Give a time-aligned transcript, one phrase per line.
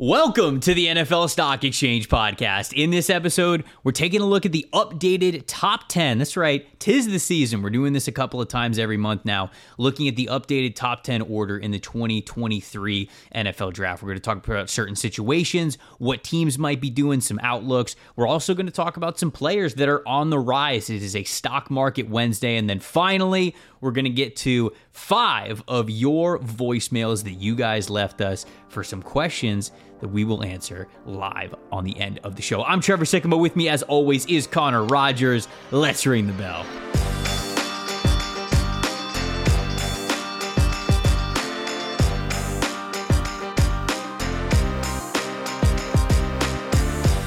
[0.00, 2.72] Welcome to the NFL Stock Exchange podcast.
[2.72, 6.18] In this episode, we're taking a look at the updated top 10.
[6.18, 7.62] That's right, tis the season.
[7.62, 11.02] We're doing this a couple of times every month now, looking at the updated top
[11.02, 14.00] 10 order in the 2023 NFL draft.
[14.00, 17.96] We're going to talk about certain situations, what teams might be doing, some outlooks.
[18.14, 20.90] We're also going to talk about some players that are on the rise.
[20.90, 22.56] It is a stock market Wednesday.
[22.56, 27.90] And then finally, we're going to get to five of your voicemails that you guys
[27.90, 32.42] left us for some questions that we will answer live on the end of the
[32.42, 32.64] show.
[32.64, 33.38] I'm Trevor Sikkema.
[33.38, 35.48] With me, as always, is Connor Rogers.
[35.70, 36.64] Let's ring the bell.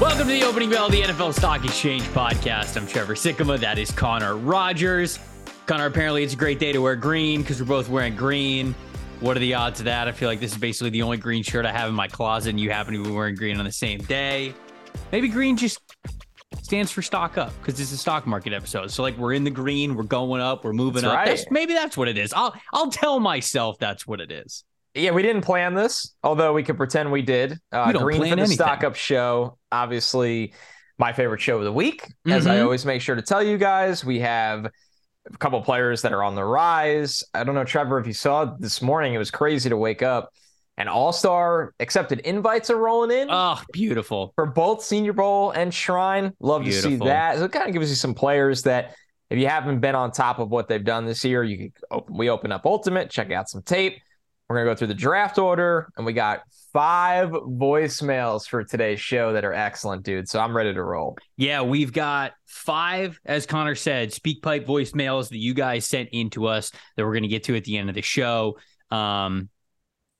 [0.00, 2.76] Welcome to the opening bell of the NFL Stock Exchange podcast.
[2.76, 3.58] I'm Trevor Sikkema.
[3.58, 5.18] That is Connor Rogers.
[5.66, 8.74] Connor, apparently it's a great day to wear green because we're both wearing green.
[9.22, 10.08] What are the odds of that?
[10.08, 12.50] I feel like this is basically the only green shirt I have in my closet,
[12.50, 14.52] and you happen to be wearing green on the same day.
[15.12, 15.78] Maybe green just
[16.60, 18.90] stands for stock up because it's a stock market episode.
[18.90, 21.14] So like we're in the green, we're going up, we're moving that's up.
[21.14, 21.26] Right.
[21.28, 22.32] That's, maybe that's what it is.
[22.32, 24.64] I'll I'll tell myself that's what it is.
[24.94, 27.58] Yeah, we didn't plan this, although we could pretend we did.
[27.70, 28.48] Uh, we green for the anything.
[28.56, 29.56] stock up show.
[29.70, 30.52] Obviously,
[30.98, 32.12] my favorite show of the week.
[32.26, 32.50] As Mhm.
[32.50, 34.66] I always make sure to tell you guys, we have
[35.26, 37.22] a couple players that are on the rise.
[37.34, 40.30] I don't know, Trevor, if you saw this morning, it was crazy to wake up
[40.76, 43.28] and All Star accepted invites are rolling in.
[43.30, 44.32] Oh, beautiful.
[44.34, 46.32] for both Senior Bowl and Shrine.
[46.40, 47.38] Love to see that.
[47.38, 48.94] So it kind of gives you some players that
[49.30, 52.16] if you haven't been on top of what they've done this year, you can open,
[52.16, 53.98] we open up Ultimate, check out some tape.
[54.48, 59.32] We're gonna go through the draft order, and we got five voicemails for today's show
[59.34, 60.28] that are excellent, dude.
[60.28, 61.16] So I'm ready to roll.
[61.36, 66.46] Yeah, we've got five, as Connor said, SpeakPipe voicemails that you guys sent in to
[66.46, 68.58] us that we're going to get to at the end of the show.
[68.90, 69.48] Um,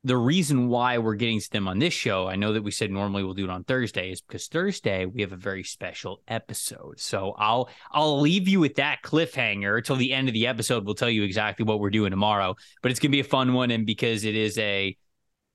[0.05, 2.91] the reason why we're getting to them on this show, I know that we said
[2.91, 6.99] normally we'll do it on Thursday, is because Thursday we have a very special episode.
[6.99, 10.85] So I'll I'll leave you with that cliffhanger till the end of the episode.
[10.85, 13.71] We'll tell you exactly what we're doing tomorrow, but it's gonna be a fun one,
[13.71, 14.97] and because it is a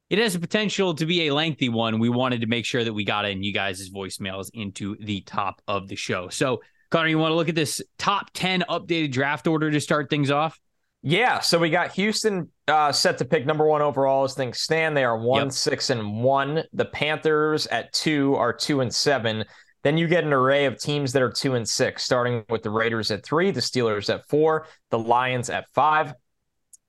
[0.10, 2.00] it has a potential to be a lengthy one.
[2.00, 5.62] We wanted to make sure that we got in you guys' voicemails into the top
[5.68, 6.30] of the show.
[6.30, 10.10] So, Connor, you want to look at this top 10 updated draft order to start
[10.10, 10.58] things off?
[11.04, 14.98] Yeah, so we got Houston uh, set to pick number one overall as things stand.
[14.98, 15.52] They are one, Yep.
[15.52, 16.64] six, and one.
[16.74, 19.46] The Panthers at two are two and seven.
[19.84, 22.72] Then you get an array of teams that are two and six, starting with the
[22.72, 26.14] Raiders at three, the Steelers at four, the Lions at five.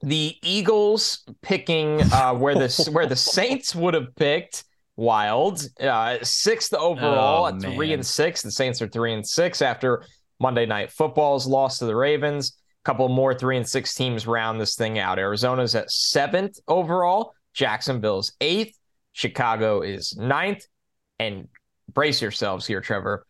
[0.01, 4.65] The Eagles picking uh, where the where the Saints would have picked.
[4.97, 8.43] Wild, uh, sixth overall Oh, at three and six.
[8.43, 10.05] The Saints are three and six after
[10.41, 14.61] Monday Night Football's loss to the Ravens A couple more three and six teams round
[14.61, 15.21] this thing out.
[15.21, 17.33] Arizona's at seventh overall.
[17.55, 18.77] Jacksonville's eighth.
[19.13, 20.65] Chicago is ninth.
[21.21, 21.47] And
[21.93, 23.25] brace yourselves here, Trevor.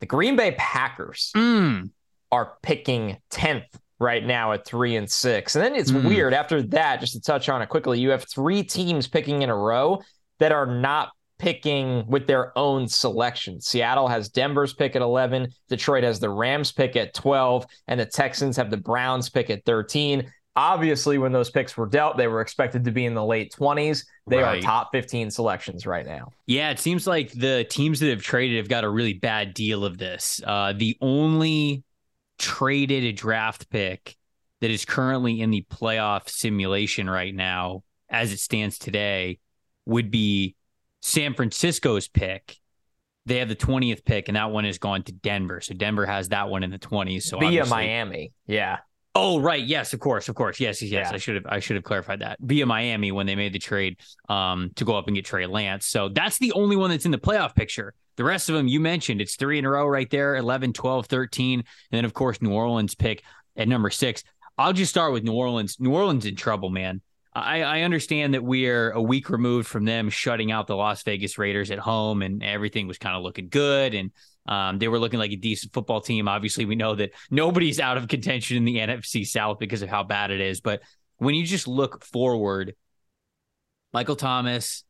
[0.00, 1.90] The Green Bay Packers Mm.
[2.32, 3.66] are picking 10th
[4.02, 5.56] right now at three and six.
[5.56, 6.04] And then it's Mm.
[6.04, 9.48] weird after that, just to touch on it quickly, you have three teams picking in
[9.48, 10.02] a row
[10.40, 13.60] that are not picking with their own selection.
[13.60, 18.06] Seattle has Denver's pick at 11, Detroit has the Rams pick at 12, and the
[18.06, 20.30] Texans have the Browns pick at 13.
[20.54, 24.04] Obviously, when those picks were dealt, they were expected to be in the late 20s.
[24.28, 24.58] They Right.
[24.58, 26.28] are top 15 selections right now.
[26.46, 29.84] Yeah, it seems like the teams that have traded have got a really bad deal
[29.84, 30.40] of this.
[30.46, 31.82] Uh, the only
[32.42, 34.16] traded a draft pick
[34.60, 39.38] that is currently in the playoff simulation right now, as it stands today,
[39.86, 40.56] would be
[41.00, 42.56] San Francisco's pick.
[43.24, 45.60] They have the 20th pick, and that one has gone to Denver.
[45.60, 47.22] So Denver has that one in the 20s.
[47.22, 48.32] So Via Miami.
[48.46, 48.78] Yeah.
[49.14, 49.62] Oh, right.
[49.62, 50.58] Yes, of course, of course.
[50.58, 51.08] Yes, yes, yes.
[51.10, 51.14] Yeah.
[51.14, 52.38] I should have I should have clarified that.
[52.40, 55.86] Via Miami when they made the trade um to go up and get Trey Lance.
[55.86, 57.94] So that's the only one that's in the playoff picture.
[58.16, 61.06] The rest of them you mentioned, it's three in a row right there 11, 12,
[61.06, 61.60] 13.
[61.60, 63.22] And then, of course, New Orleans pick
[63.56, 64.22] at number six.
[64.58, 65.78] I'll just start with New Orleans.
[65.80, 67.00] New Orleans in trouble, man.
[67.34, 71.38] I, I understand that we're a week removed from them shutting out the Las Vegas
[71.38, 73.94] Raiders at home, and everything was kind of looking good.
[73.94, 74.10] And
[74.46, 76.28] um, they were looking like a decent football team.
[76.28, 80.02] Obviously, we know that nobody's out of contention in the NFC South because of how
[80.02, 80.60] bad it is.
[80.60, 80.82] But
[81.18, 82.74] when you just look forward,
[83.92, 84.84] Michael Thomas,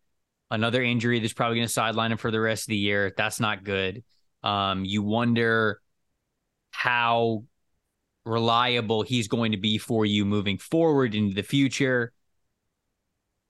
[0.50, 3.12] another injury that's probably going to sideline him for the rest of the year.
[3.16, 4.04] That's not good.
[4.42, 5.80] Um, you wonder
[6.70, 7.44] how
[8.24, 12.12] reliable he's going to be for you moving forward into the future.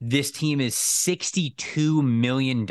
[0.01, 2.67] This team is $62 million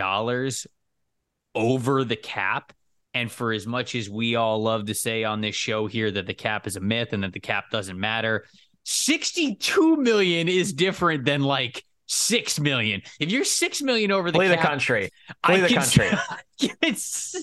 [1.56, 2.74] over the cap.
[3.13, 6.28] And for as much as we all love to say on this show here that
[6.28, 8.46] the cap is a myth and that the cap doesn't matter,
[8.86, 13.02] 62 million is different than like Six million.
[13.22, 15.12] If you're six million over the Flee cap, the country.
[15.46, 16.10] Flee I the country.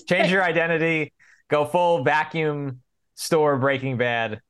[0.07, 1.11] Change your identity.
[1.49, 2.83] Go full vacuum
[3.15, 4.41] store Breaking Bad.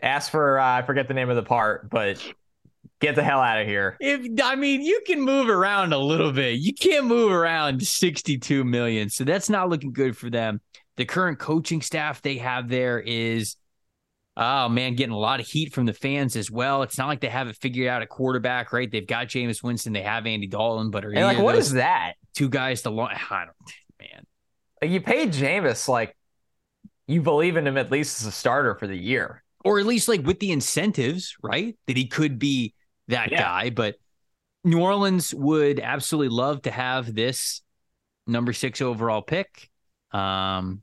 [0.00, 2.24] Ask for uh, I forget the name of the part, but
[3.04, 3.96] get the hell out of here.
[4.00, 6.58] If I mean, you can move around a little bit.
[6.58, 9.10] You can't move around 62 million.
[9.10, 10.60] So that's not looking good for them.
[10.96, 13.56] The current coaching staff they have there is
[14.36, 16.82] oh man, getting a lot of heat from the fans as well.
[16.82, 18.90] It's not like they haven't figured out a quarterback, right?
[18.90, 22.14] They've got Jameis Winston, they have Andy Dalton, but are And like, what is that?
[22.34, 23.56] two guys to long I don't
[24.00, 24.26] man.
[24.82, 26.14] Like, you paid Jameis like
[27.06, 29.42] you believe in him at least as a starter for the year.
[29.64, 31.76] Or at least like with the incentives, right?
[31.86, 32.73] That he could be
[33.08, 33.42] that Yeah.
[33.42, 33.70] guy.
[33.70, 33.96] But
[34.64, 37.62] New Orleans would absolutely love to have this
[38.26, 39.70] number six overall pick.
[40.12, 40.82] Um,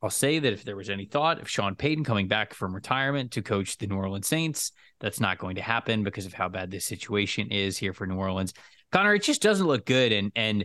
[0.00, 3.32] I'll say that if there was any thought of Sean Payton coming back from retirement
[3.32, 4.70] to coach the New Orleans Saints,
[5.00, 8.16] that's not going to happen because of how bad this situation is here for New
[8.16, 8.54] Orleans.
[8.92, 10.12] Connor, it just doesn't look good.
[10.12, 10.64] And and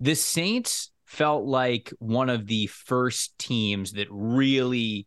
[0.00, 5.06] the Saints felt like one of the first teams that really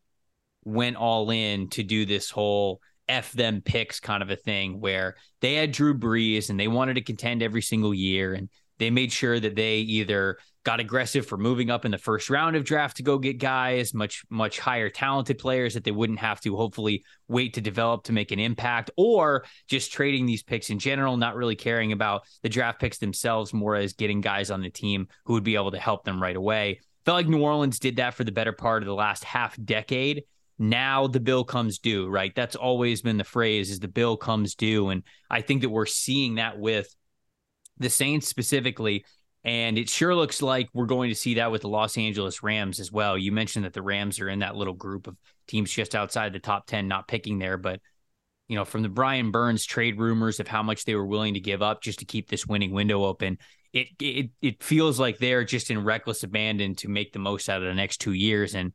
[0.63, 5.15] went all in to do this whole F them picks kind of a thing where
[5.41, 8.33] they had Drew Brees and they wanted to contend every single year.
[8.33, 12.29] And they made sure that they either got aggressive for moving up in the first
[12.29, 16.19] round of draft to go get guys, much, much higher talented players that they wouldn't
[16.19, 20.71] have to hopefully wait to develop to make an impact, or just trading these picks
[20.71, 24.61] in general, not really caring about the draft picks themselves, more as getting guys on
[24.61, 26.79] the team who would be able to help them right away.
[27.05, 30.23] Felt like New Orleans did that for the better part of the last half decade
[30.57, 32.33] now the bill comes due, right?
[32.33, 34.89] That's always been the phrase is the bill comes due.
[34.89, 36.93] And I think that we're seeing that with
[37.77, 39.05] the Saints specifically.
[39.43, 42.79] And it sure looks like we're going to see that with the Los Angeles Rams
[42.79, 43.17] as well.
[43.17, 45.15] You mentioned that the Rams are in that little group of
[45.47, 47.57] teams just outside the top 10, not picking there.
[47.57, 47.79] But,
[48.47, 51.39] you know, from the Brian Burns trade rumors of how much they were willing to
[51.39, 53.37] give up just to keep this winning window open,
[53.71, 57.61] it it it feels like they're just in reckless abandon to make the most out
[57.61, 58.55] of the next two years.
[58.55, 58.71] And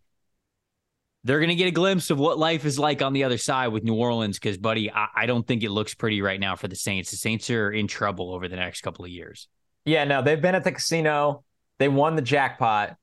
[1.24, 3.68] they're going to get a glimpse of what life is like on the other side
[3.68, 6.66] with New Orleans because, buddy, I, I don't think it looks pretty right now for
[6.66, 7.10] the Saints.
[7.10, 9.48] The Saints are in trouble over the next couple of years.
[9.84, 11.44] Yeah, no, they've been at the casino.
[11.78, 12.96] They won the jackpot,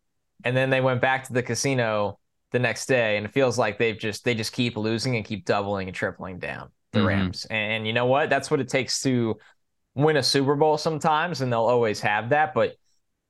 [0.43, 2.19] and then they went back to the casino
[2.51, 5.45] the next day, and it feels like they've just they just keep losing and keep
[5.45, 7.07] doubling and tripling down the Mhm.
[7.07, 7.45] Rams.
[7.49, 8.29] And you know what?
[8.29, 9.37] That's what it takes to
[9.95, 12.53] win a Super Bowl sometimes, and they'll always have that.
[12.53, 12.75] But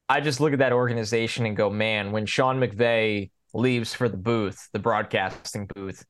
[0.07, 4.17] I just look at that organization and go, man, when Sean McVay leaves for the
[4.17, 6.05] booth, the broadcasting booth,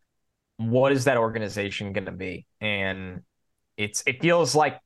[0.58, 2.46] what is that organization going to be?
[2.60, 3.22] And
[3.78, 4.80] it's it feels like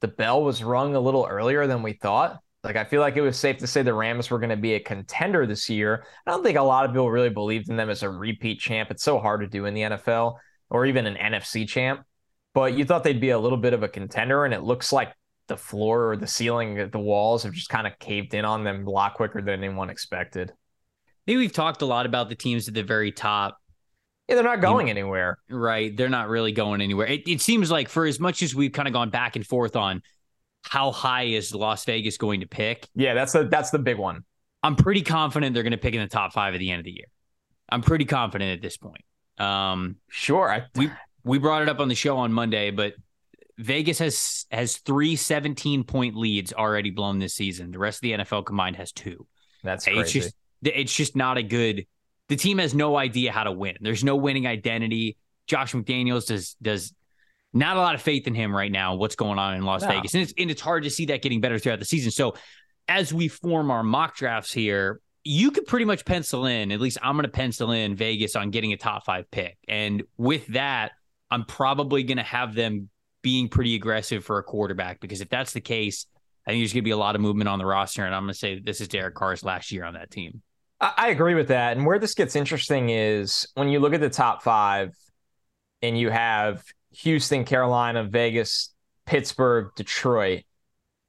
[0.00, 2.38] the bell was rung a little earlier than we thought.
[2.64, 4.74] Like I feel like it was safe to say the Rams were going to be
[4.74, 6.04] a contender this year.
[6.26, 8.90] I don't think a lot of people really believed in them as a repeat champ.
[8.90, 10.36] It's so hard to do in the NFL
[10.70, 12.02] or even an NFC champ.
[12.54, 15.12] But you thought they'd be a little bit of a contender, and it looks like
[15.46, 18.86] the floor or the ceiling, the walls have just kind of caved in on them
[18.86, 20.52] a lot quicker than anyone expected.
[21.28, 23.58] Maybe we've talked a lot about the teams at the very top,
[24.28, 25.38] Yeah, they're not going anywhere.
[25.50, 25.96] right?
[25.96, 27.06] They're not really going anywhere.
[27.06, 29.76] It, it seems like for as much as we've kind of gone back and forth
[29.76, 30.02] on
[30.62, 34.24] how high is Las Vegas going to pick, Yeah, that's the that's the big one.
[34.62, 36.84] I'm pretty confident they're going to pick in the top five at the end of
[36.84, 37.06] the year.
[37.68, 39.04] I'm pretty confident at this point.
[39.36, 40.50] Um, Sure.
[40.50, 40.90] I, we
[41.24, 42.94] we brought it up on the show on Monday, but
[43.58, 47.70] Vegas has has three 17 point leads already blown this season.
[47.70, 49.26] The rest of the NFL combined has two.
[49.62, 50.20] that's It's crazy.
[50.20, 51.86] just it's just not a good.
[52.28, 53.76] The team has no idea how to win.
[53.80, 55.16] There's no winning identity.
[55.46, 56.92] Josh McDaniels does does
[57.52, 58.94] not a lot of faith in him right now.
[58.96, 59.88] What's going on in Las No.
[59.88, 62.10] Vegas, and it's and it's hard to see that getting better throughout the season.
[62.10, 62.34] So
[62.86, 66.70] as we form our mock drafts here, you could pretty much pencil in.
[66.70, 70.02] At least I'm going to pencil in Vegas on getting a top five pick, and
[70.18, 70.92] with that,
[71.30, 72.90] I'm probably going to have them
[73.22, 76.06] being pretty aggressive for a quarterback because if that's the case.
[76.46, 78.22] I think there's going to be a lot of movement on the roster, and I'm
[78.22, 80.40] going to say this is Derek Carr's last year on that team.
[80.80, 81.76] I, agree with that.
[81.76, 84.94] And where this gets interesting is when you look at the top five
[85.82, 88.72] and you have Houston, Carolina, Vegas,
[89.06, 90.44] Pittsburgh, Detroit.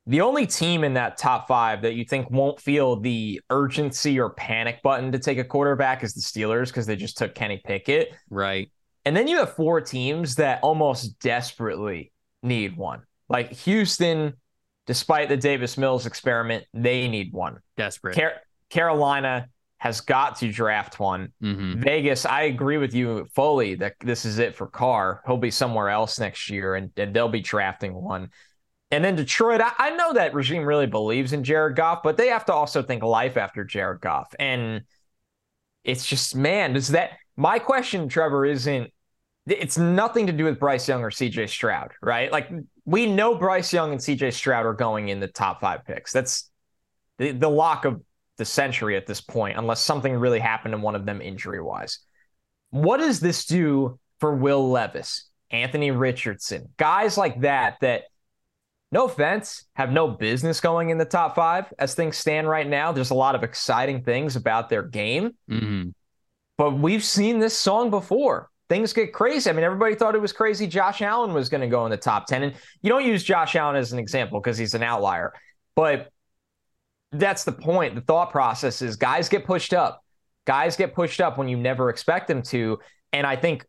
[0.07, 4.31] The only team in that top five that you think won't feel the urgency or
[4.31, 8.13] panic button to take a quarterback is the Steelers because they just took Kenny Pickett.
[8.29, 8.71] Right.
[9.05, 12.11] And then you have four teams that almost desperately
[12.41, 13.03] need one.
[13.27, 14.33] Like Houston,
[14.87, 17.59] despite the Davis Mills experiment, they need one.
[17.77, 18.15] Desperate.
[18.15, 19.47] Car- Carolina
[19.79, 21.33] has got to draft one.
[21.41, 25.21] hmm Vegas, I agree with you fully that this is it for Carr.
[25.25, 28.29] He'll be somewhere else next year and, and they'll be drafting one.
[28.91, 32.27] And then Detroit, I, I know that regime really believes in Jared Goff, but they
[32.27, 34.33] have to also think life after Jared Goff.
[34.37, 34.81] And
[35.83, 38.91] it's just, man, is that my question, Trevor, isn't
[39.47, 42.31] it's nothing to do with Bryce Young or CJ Stroud, right?
[42.31, 42.49] Like
[42.85, 46.11] we know Bryce Young and CJ Stroud are going in the top five picks.
[46.11, 46.51] That's
[47.17, 48.01] the, the lock of
[48.39, 51.99] the century at this point, unless something really happened to one of them injury wise.
[52.71, 58.05] What does this do for Will Levis, Anthony Richardson, guys like that, that
[58.91, 62.91] no offense, have no business going in the top five as things stand right now?
[62.91, 65.35] There's a lot of exciting things about their game.
[65.49, 65.89] Mm-hmm.
[66.57, 69.49] But we've seen this song before things get crazy.
[69.49, 70.67] I mean, everybody thought it was crazy.
[70.67, 72.43] Josh Allen was going to go in the top 10.
[72.43, 75.33] And you don't use Josh Allen as an example because he's an outlier.
[75.75, 76.11] But
[77.11, 77.95] that's the point.
[77.95, 80.03] The thought process is guys get pushed up.
[80.45, 82.79] Guys get pushed up when you never expect them to.
[83.13, 83.65] And I think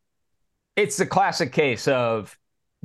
[0.77, 2.37] it's the classic case of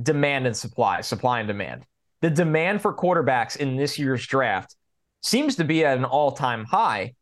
[0.01, 1.83] demand and supply, supply and demand.
[2.21, 4.75] The demand for quarterbacks in this year's draft
[5.21, 7.13] seems to be at an all time high.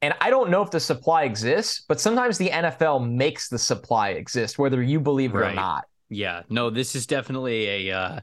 [0.00, 4.10] And I don't know if the supply exists, but sometimes the NFL makes the supply
[4.10, 5.52] exist, whether you believe it right.
[5.52, 5.84] or not.
[6.08, 8.20] Yeah, no, this is definitely a uh,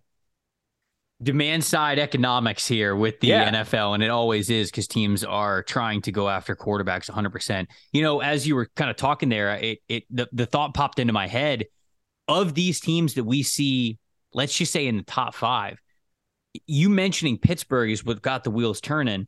[1.22, 3.52] demand side economics here with the yeah.
[3.52, 7.30] NFL, and it always is because teams are trying to go after quarterbacks 100.
[7.30, 10.74] percent You know, as you were kind of talking there, it it the, the thought
[10.74, 11.66] popped into my head
[12.28, 13.98] of these teams that we see,
[14.34, 15.80] let's just say in the top five.
[16.66, 19.28] You mentioning Pittsburgh is what got the wheels turning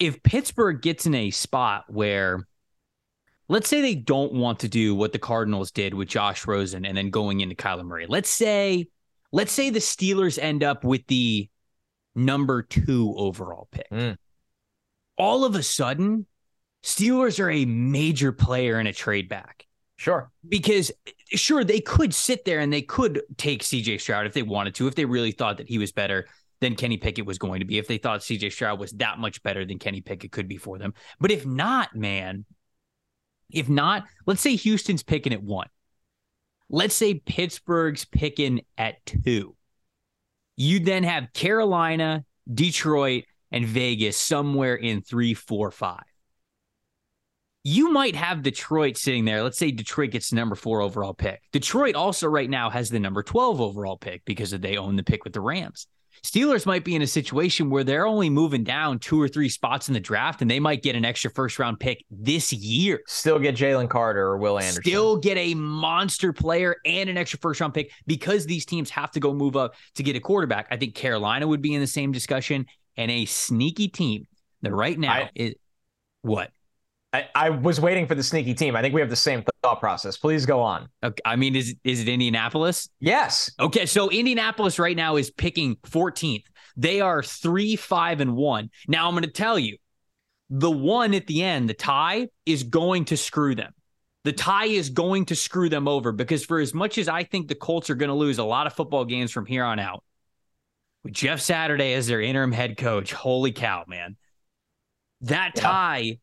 [0.00, 2.48] if Pittsburgh gets in a spot where
[3.48, 6.96] let's say they don't want to do what the Cardinals did with Josh Rosen and
[6.96, 8.06] then going into Kyler Murray.
[8.08, 8.88] Let's say
[9.32, 11.48] let's say the Steelers end up with the
[12.14, 13.90] number 2 overall pick.
[13.90, 14.16] Mm.
[15.16, 16.26] All of a sudden,
[16.82, 19.66] Steelers are a major player in a trade back.
[19.96, 20.30] Sure.
[20.48, 20.90] Because
[21.34, 24.88] sure they could sit there and they could take CJ Stroud if they wanted to
[24.88, 26.26] if they really thought that he was better
[26.60, 29.42] than Kenny Pickett was going to be, if they thought CJ Stroud was that much
[29.42, 30.94] better than Kenny Pickett could be for them.
[31.18, 32.44] But if not, man,
[33.50, 35.68] if not, let's say Houston's picking at one.
[36.72, 39.56] Let's say Pittsburgh's picking at two.
[40.56, 46.04] You then have Carolina, Detroit, and Vegas somewhere in three, four, five.
[47.64, 49.42] You might have Detroit sitting there.
[49.42, 51.42] Let's say Detroit gets the number four overall pick.
[51.52, 55.24] Detroit also right now has the number 12 overall pick because they own the pick
[55.24, 55.88] with the Rams.
[56.22, 59.88] Steelers might be in a situation where they're only moving down two or three spots
[59.88, 63.00] in the draft and they might get an extra first round pick this year.
[63.06, 64.82] Still get Jalen Carter or Will Anderson.
[64.82, 69.10] Still get a monster player and an extra first round pick because these teams have
[69.12, 70.66] to go move up to get a quarterback.
[70.70, 74.26] I think Carolina would be in the same discussion and a sneaky team
[74.62, 75.54] that right now I, is
[76.22, 76.50] what?
[77.12, 78.76] I, I, was waiting for the sneaky team.
[78.76, 80.16] I think we have the same thought process.
[80.16, 80.88] Please go on.
[81.02, 82.88] Okay, I mean, is is it Indianapolis?
[83.00, 83.50] Yes.
[83.58, 86.44] Okay, so Indianapolis right now is picking 14th.
[86.76, 88.70] They are three, five, and one.
[88.86, 89.76] Now I'm going to tell you,
[90.50, 93.72] the one at the end, the tie, is going to screw them.
[94.22, 97.48] The tie is going to screw them over because for as much as I think
[97.48, 100.04] the Colts are going to lose a lot of football games from here on out,
[101.02, 104.16] with Jeff Saturday as their interim head coach, holy cow, man.
[105.22, 106.14] That tie yeah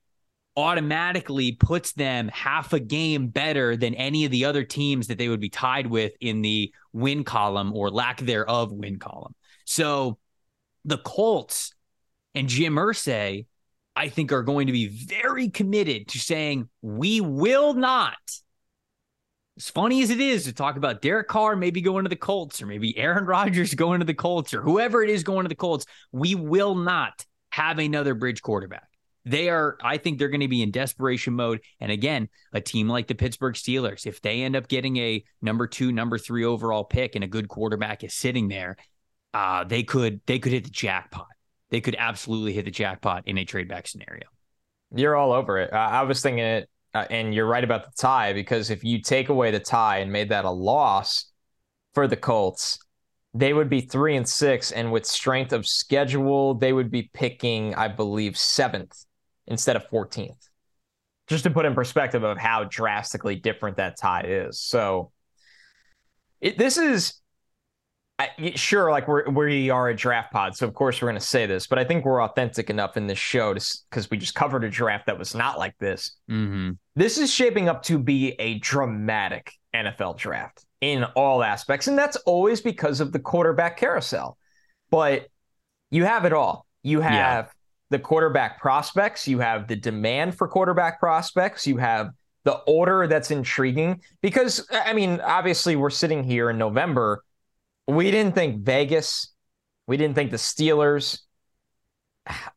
[0.58, 5.30] automatically puts them half a game better than any of the other teams that they
[5.30, 9.36] would be tied with in the win column or lack thereof win column.
[9.66, 10.18] So
[10.84, 11.76] the Colts
[12.34, 13.46] and Jim Irsay,
[13.96, 18.18] I think, are going to be very committed to saying, we will not.
[19.58, 22.62] As funny as it is to talk about Derek Carr maybe going to the Colts
[22.62, 25.56] or maybe Aaron Rodgers going to the Colts or whoever it is going to the
[25.56, 28.88] Colts, we will not have another bridge quarterback.
[29.28, 31.62] They are, I think they're going to be in desperation mode.
[31.80, 35.68] And again, a team like the Pittsburgh Steelers, if they end up getting a number
[35.68, 38.78] two, number three overall pick and a good quarterback is sitting there,
[39.34, 41.28] uh, they could they could hit the jackpot.
[41.70, 44.28] They could absolutely hit the jackpot in a trade back scenario.
[44.96, 45.74] You're all over it.
[45.74, 49.28] I was thinking it, uh, and you're right about the tie because if you take
[49.28, 51.26] away the tie and made that a loss
[51.94, 52.80] for the Colts,
[53.34, 57.76] they would be three and six, and with strength of schedule, they would be picking,
[57.76, 59.06] I believe, seventh
[59.48, 60.50] instead of 14th.
[61.28, 64.62] Just to put in perspective of how drastically different that tie is.
[64.62, 65.12] So
[66.40, 67.20] it, this is
[68.20, 71.26] I, sure like we're we are a draft pod, so of course we're going to
[71.26, 74.64] say this, but I think we're authentic enough in this show because we just covered
[74.64, 76.18] a draft that was not like this.
[76.30, 76.72] Mm-hmm.
[76.96, 82.16] This is shaping up to be a dramatic NFL draft in all aspects, and that's
[82.18, 84.36] always because of the quarterback carousel.
[84.90, 85.28] But
[85.92, 86.66] you have it all.
[86.82, 87.54] You have
[87.90, 92.12] the quarterback prospects, you have the demand for quarterback prospects, you have
[92.44, 94.02] the order that's intriguing.
[94.22, 97.24] Because, I mean, obviously, we're sitting here in November.
[97.88, 99.34] We didn't think Vegas,
[99.88, 101.20] we didn't think the Steelers.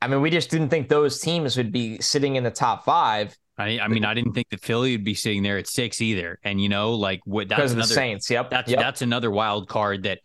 [0.02, 3.36] I mean, we just didn't think those teams would be sitting in the top five.
[3.56, 6.38] I, I mean, I didn't think that Philly would be sitting there at six either.
[6.42, 8.30] And you know, like what that's another the Saints.
[8.30, 8.50] Yep.
[8.50, 8.80] that's yep.
[8.80, 10.20] that's another wild card that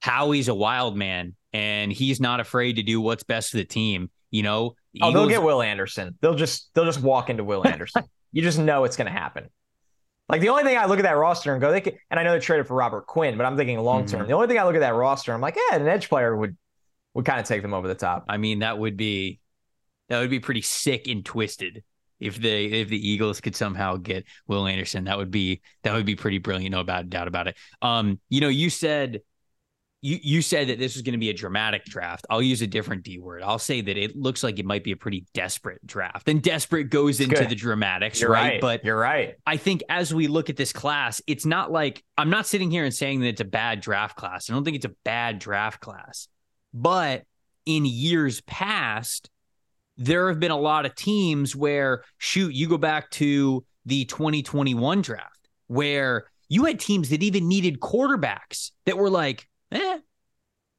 [0.00, 4.10] Howie's a wild man and he's not afraid to do what's best for the team.
[4.30, 6.16] You know, oh, they'll get Will Anderson.
[6.20, 8.04] They'll just they'll just walk into Will Anderson.
[8.32, 9.48] you just know it's going to happen.
[10.28, 12.22] Like the only thing I look at that roster and go, they could, and I
[12.22, 14.24] know they traded for Robert Quinn, but I'm thinking long term.
[14.24, 14.26] Mhm.
[14.26, 16.56] The only thing I look at that roster, I'm like, yeah, an edge player would
[17.14, 18.26] would kind of take them over the top.
[18.28, 19.40] I mean, that would be
[20.08, 21.82] that would be pretty sick and twisted
[22.20, 25.04] if they if the Eagles could somehow get Will Anderson.
[25.04, 27.56] That would be that would be pretty brilliant, no about doubt about it.
[27.80, 29.22] Um, you know, you said
[30.00, 32.26] you you said that this was going to be a dramatic draft.
[32.30, 33.42] I'll use a different D word.
[33.42, 36.28] I'll say that it looks like it might be a pretty desperate draft.
[36.28, 37.48] And desperate goes into good.
[37.48, 38.30] the dramatics, right?
[38.30, 38.60] right.
[38.60, 39.34] But you're right.
[39.46, 42.84] I think as we look at this class, it's not like I'm not sitting here
[42.84, 44.48] and saying that it's a bad draft class.
[44.48, 46.28] I don't think it's a bad draft class.
[46.72, 47.24] But
[47.66, 49.30] in years past,
[49.96, 55.02] there have been a lot of teams where, shoot, you go back to the 2021
[55.02, 59.98] draft where you had teams that even needed quarterbacks that were like, eh,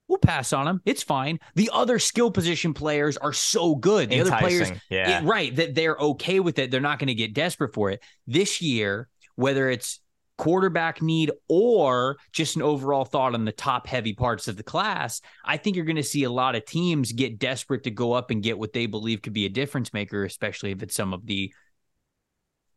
[0.07, 0.81] we'll pass on them.
[0.85, 1.39] It's fine.
[1.55, 4.09] The other skill position players are so good.
[4.09, 5.19] The other players Yeah.
[5.21, 5.55] it- right.
[5.55, 6.71] That they're okay with it.
[6.71, 8.01] They're not going to get desperate for it.
[8.27, 9.99] This year, whether it's
[10.37, 15.19] quarterback need or just an overall thought on the top heavy parts of the class,
[15.43, 18.31] I think you're going to see a lot of teams get desperate to go up
[18.31, 21.25] and get what they believe could be a difference maker, especially if it's some of
[21.25, 21.53] the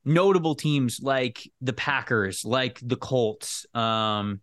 [0.05, 4.41] notable teams like the Packers, like the Colts, um,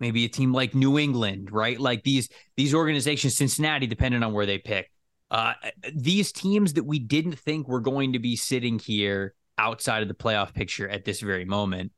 [0.00, 1.78] maybe a team like New England, right?
[1.78, 4.90] Like these these organizations, Cincinnati, depending on where they pick.
[5.30, 5.54] Uh,
[5.94, 10.14] these teams that we didn't think were going to be sitting here outside of the
[10.14, 11.90] playoff picture at this very moment,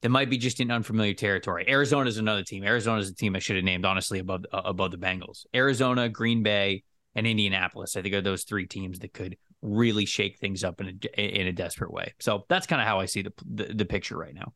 [0.00, 1.64] that might be just in unfamiliar territory.
[1.68, 2.64] Arizona is another team.
[2.64, 5.46] Arizona is a team I should have named honestly above uh, above the Bengals.
[5.54, 6.82] Arizona, Green Bay,
[7.14, 7.96] and Indianapolis.
[7.96, 11.46] I think are those three teams that could really shake things up in a in
[11.46, 12.14] a desperate way.
[12.20, 14.52] So that's kind of how I see the, the the picture right now.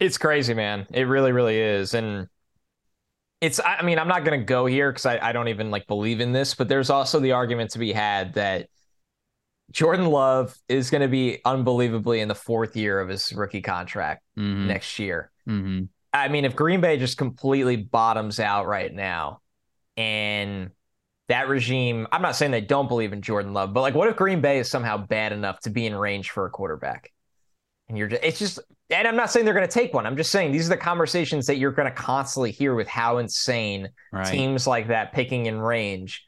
[0.00, 0.86] It's crazy, man.
[0.90, 1.94] It really, really is.
[1.94, 2.26] And
[3.40, 5.86] it's, I mean, I'm not going to go here because I, I don't even like
[5.86, 8.68] believe in this, but there's also the argument to be had that
[9.70, 14.22] Jordan Love is going to be unbelievably in the fourth year of his rookie contract
[14.36, 14.66] Mhm.
[14.66, 15.30] next year.
[15.48, 15.88] Mhm.
[16.12, 19.40] I mean, if Green Bay just completely bottoms out right now
[19.96, 20.70] and
[21.28, 24.16] that regime, I'm not saying they don't believe in Jordan Love, but like, what if
[24.16, 27.12] Green Bay is somehow bad enough to be in range for a quarterback?
[27.90, 30.06] And you're just, it's just, and I'm not saying they're going to take one.
[30.06, 33.18] I'm just saying these are the conversations that you're going to constantly hear with how
[33.18, 34.24] insane Right.
[34.26, 36.24] teams like that picking in range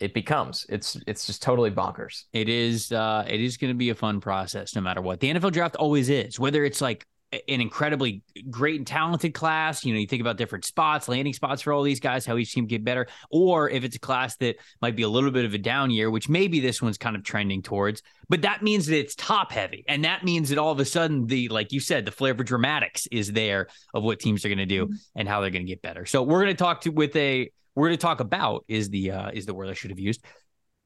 [0.00, 0.66] it becomes.
[0.68, 2.24] It's, it's just totally bonkers.
[2.34, 5.20] It is uh it is going to be a fun process no matter what.
[5.20, 6.38] The NFL draft always is.
[6.38, 10.64] Whether it's like an incredibly great and talented class, you know, you think about different
[10.64, 13.96] spots, landing spots for all these guys, how each team get better, or if it's
[13.96, 16.82] a class that might be a little bit of a down year, which maybe this
[16.82, 19.84] one's kind of trending towards, but that means that it's top heavy.
[19.88, 22.44] And that means that all of a sudden the like you said, the flair for
[22.44, 25.70] dramatics is there of what teams are going to do and how they're going to
[25.70, 26.06] get better.
[26.06, 29.12] So we're going to talk to with a we're going to talk about is the
[29.12, 30.24] uh is the word I should have used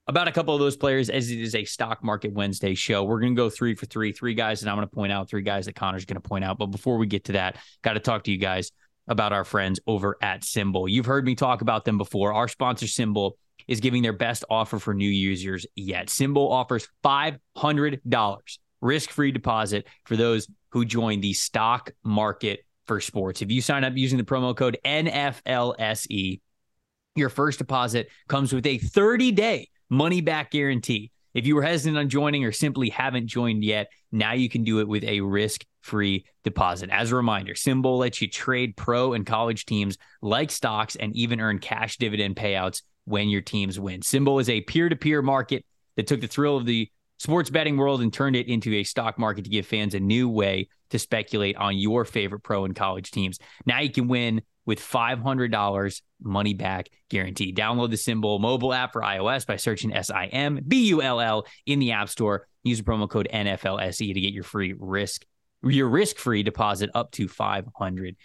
[0.08, 3.02] about a couple of those players as it is a stock market Wednesday show.
[3.02, 5.28] We're going to go three for three, three guys that I'm going to point out,
[5.28, 6.58] three guys that Connor's going to point out.
[6.58, 8.70] But before we get to that, got to talk to you guys
[9.08, 10.90] about our friends over at SimBull.
[10.90, 12.32] You've heard me talk about them before.
[12.32, 13.32] Our sponsor, SimBull,
[13.66, 16.08] is giving their best offer for new users yet.
[16.08, 23.42] Symbol offers $500 risk free deposit for those who join the stock market for sports.
[23.42, 26.40] If you sign up using the promo code NFLSE,
[27.16, 31.10] your first deposit comes with a 30 day money back guarantee.
[31.34, 34.80] If you were hesitant on joining or simply haven't joined yet, now you can do
[34.80, 36.88] it with a risk free deposit.
[36.90, 41.40] As a reminder, SimBull lets you trade pro and college teams like stocks and even
[41.40, 44.00] earn cash dividend payouts when your teams win.
[44.00, 45.64] SimBull is a peer to peer market
[45.96, 49.18] that took the thrill of the sports betting world and turned it into a stock
[49.18, 53.10] market to give fans a new way to speculate on your favorite pro and college
[53.10, 53.38] teams.
[53.64, 57.52] Now you can win with $500 money back guarantee.
[57.52, 61.20] Download the SimBull mobile app for iOS by searching S I M B U L
[61.20, 62.46] L in the App Store.
[62.64, 65.24] Use the promo code NFLSE to get your free risk
[65.62, 68.16] your risk-free deposit up to $500.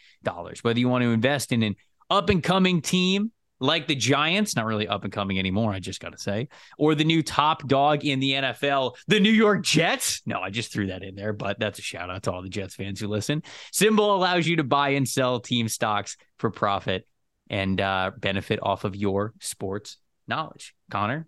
[0.62, 1.75] Whether you want to invest in an
[2.10, 6.17] up-and-coming team like the Giants, not really up and coming anymore, I just got to
[6.17, 10.21] say, or the new top dog in the NFL, the New York Jets.
[10.26, 12.50] No, I just threw that in there, but that's a shout out to all the
[12.50, 13.43] Jets fans who listen.
[13.71, 17.08] SimBull allows you to buy and sell team stocks for profit
[17.50, 19.97] and uh, benefit off of your sports
[20.28, 20.74] knowledge.
[20.89, 21.28] Connor,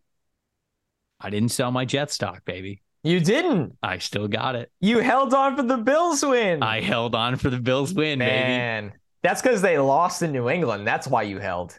[1.20, 2.82] I didn't sell my Jet stock, baby.
[3.04, 3.78] You didn't.
[3.84, 4.72] I still got it.
[4.80, 6.64] You held on for the Bills win.
[6.64, 8.32] I held on for the Bills win, baby.
[8.32, 10.88] Man, that's because they lost in New England.
[10.88, 11.78] That's why you held.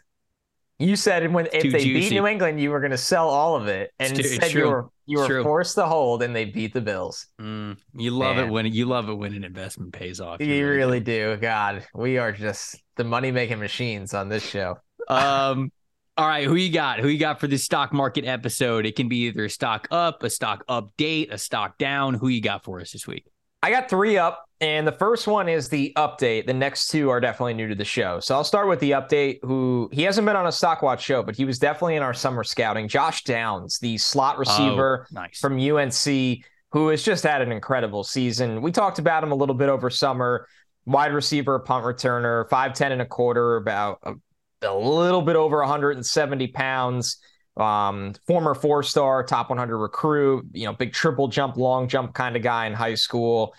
[0.77, 1.93] You said when if they juicy.
[1.93, 4.67] beat New England, you were going to sell all of it, and it's instead you
[4.67, 7.27] were you were forced to hold, and they beat the Bills.
[7.39, 8.47] Mm, you love Man.
[8.47, 10.41] it when you love it when an investment pays off.
[10.41, 11.37] You, you really do.
[11.37, 14.77] God, we are just the money making machines on this show.
[15.07, 15.71] Um.
[16.17, 16.99] All right, who you got?
[16.99, 18.85] Who you got for this stock market episode?
[18.85, 22.13] It can be either a stock up, a stock update, a stock down.
[22.13, 23.25] Who you got for us this week?
[23.65, 26.45] I got three up, and the first one is the update.
[26.45, 28.19] The next two are definitely new to the show.
[28.19, 29.39] So I'll start with the update.
[29.41, 32.43] Who he hasn't been on a Stockwatch show, but he was definitely in our summer
[32.43, 32.87] scouting.
[32.87, 35.39] Josh Downs, the slot oh, receiver oh, nice.
[35.39, 38.61] from UNC, who has just had an incredible season.
[38.61, 40.47] We talked about him a little bit over summer.
[40.85, 44.13] Wide receiver, punt returner, five ten and a quarter, about a,
[44.61, 47.17] a little bit over 170 pounds
[47.57, 52.35] um, former four star, top 100 recruit, you know, big triple jump, long jump kind
[52.35, 53.53] of guy in high school.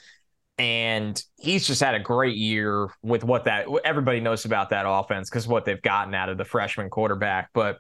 [0.59, 5.29] And he's just had a great year with what that everybody knows about that offense
[5.29, 7.51] because what they've gotten out of the freshman quarterback.
[7.53, 7.79] But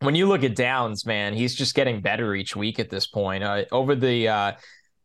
[0.00, 3.42] when you look at Downs, man, he's just getting better each week at this point.
[3.42, 4.52] Uh, over the uh,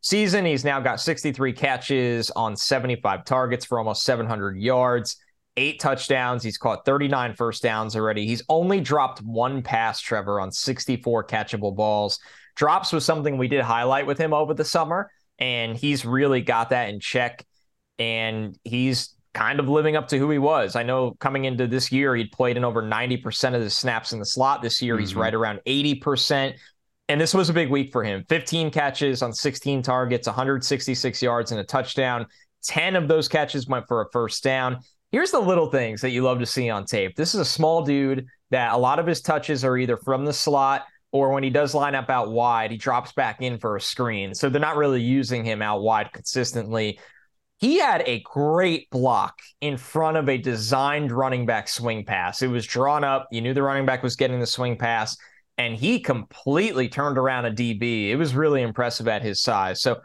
[0.00, 5.16] season, he's now got 63 catches on 75 targets for almost 700 yards
[5.56, 6.42] eight touchdowns.
[6.42, 8.26] He's caught 39 first downs already.
[8.26, 12.18] He's only dropped one pass, Trevor, on 64 catchable balls.
[12.54, 16.70] Drops was something we did highlight with him over the summer, and he's really got
[16.70, 17.44] that in check.
[17.98, 20.76] And he's kind of living up to who he was.
[20.76, 24.18] I know coming into this year, he'd played in over 90% of the snaps in
[24.18, 24.62] the slot.
[24.62, 25.00] This year, mm-hmm.
[25.00, 26.54] he's right around 80%.
[27.08, 31.52] And this was a big week for him 15 catches on 16 targets, 166 yards,
[31.52, 32.26] and a touchdown.
[32.64, 34.78] 10 of those catches went for a first down.
[35.16, 37.16] Here's the little things that you love to see on tape.
[37.16, 40.32] This is a small dude that a lot of his touches are either from the
[40.34, 43.80] slot or when he does line up out wide, he drops back in for a
[43.80, 44.34] screen.
[44.34, 47.00] So they're not really using him out wide consistently.
[47.56, 52.42] He had a great block in front of a designed running back swing pass.
[52.42, 53.26] It was drawn up.
[53.32, 55.16] You knew the running back was getting the swing pass,
[55.56, 58.10] and he completely turned around a DB.
[58.10, 59.80] It was really impressive at his size.
[59.80, 60.02] So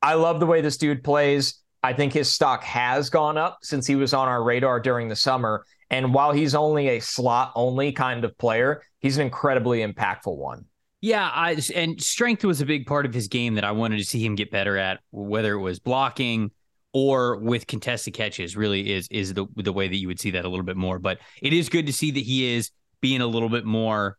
[0.00, 1.60] I love the way this dude plays.
[1.84, 5.16] I think his stock has gone up since he was on our radar during the
[5.16, 5.66] summer.
[5.90, 10.64] And while he's only a slot only kind of player, he's an incredibly impactful one.
[11.02, 14.04] Yeah, I, and strength was a big part of his game that I wanted to
[14.04, 16.52] see him get better at, whether it was blocking
[16.94, 18.56] or with contested catches.
[18.56, 20.98] Really, is is the the way that you would see that a little bit more.
[20.98, 22.70] But it is good to see that he is
[23.02, 24.16] being a little bit more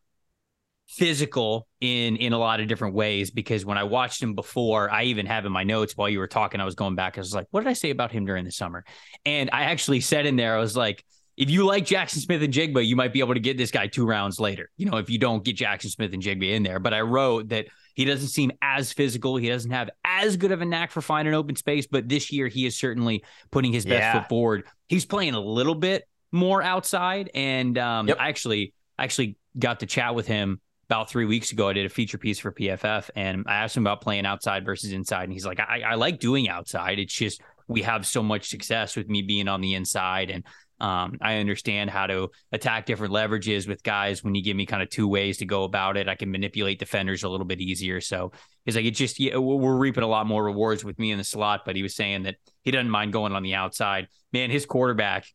[0.87, 5.03] physical in in a lot of different ways because when I watched him before, I
[5.03, 7.17] even have in my notes while you were talking, I was going back.
[7.17, 8.85] I was like, what did I say about him during the summer?
[9.25, 11.03] And I actually said in there, I was like,
[11.37, 14.39] if you like Jackson Smith-Njigba, you might be able to get this guy two rounds
[14.39, 14.69] later.
[14.77, 16.79] You know, if you don't get Jackson Smith-Njigba in there.
[16.79, 19.35] But I wrote that he doesn't seem as physical.
[19.35, 21.87] He doesn't have as good of a knack for finding open space.
[21.87, 24.19] But this year, he is certainly putting his best yeah.
[24.19, 24.63] foot forward.
[24.87, 28.17] He's playing a little bit more outside, and um, yep.
[28.19, 31.89] I actually actually got to chat with him about three weeks ago, I did a
[31.89, 35.23] feature piece for PFF and I asked him about playing outside versus inside.
[35.23, 36.99] And he's like, I, I like doing outside.
[36.99, 40.29] It's just we have so much success with me being on the inside.
[40.29, 40.43] And
[40.79, 44.83] um, I understand how to attack different leverages with guys when you give me kind
[44.83, 46.07] of two ways to go about it.
[46.07, 47.99] I can manipulate defenders a little bit easier.
[47.99, 48.33] So
[48.65, 51.23] he's like, it just, yeah, we're reaping a lot more rewards with me in the
[51.23, 51.61] slot.
[51.65, 54.07] But he was saying that he doesn't mind going on the outside.
[54.33, 55.25] Man, his quarterback,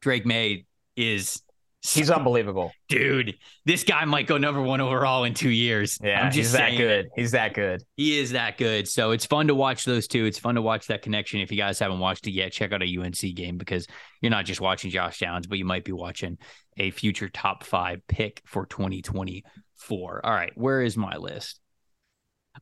[0.00, 0.64] Drake Maye,
[0.96, 1.42] is
[1.82, 2.72] He's unbelievable.
[2.88, 5.98] Dude, this guy might go number one overall in two years.
[6.02, 7.08] Yeah, I'm just he's that good.
[7.16, 7.82] He's that good.
[7.96, 8.86] He is that good.
[8.86, 10.26] So it's fun to watch those two.
[10.26, 11.40] It's fun to watch that connection.
[11.40, 13.86] If you guys haven't watched it yet, check out a UNC game because
[14.20, 16.36] you're not just watching Josh Downs, but you might be watching
[16.76, 20.26] a future top five pick for 2024.
[20.26, 21.60] All right, where is my list?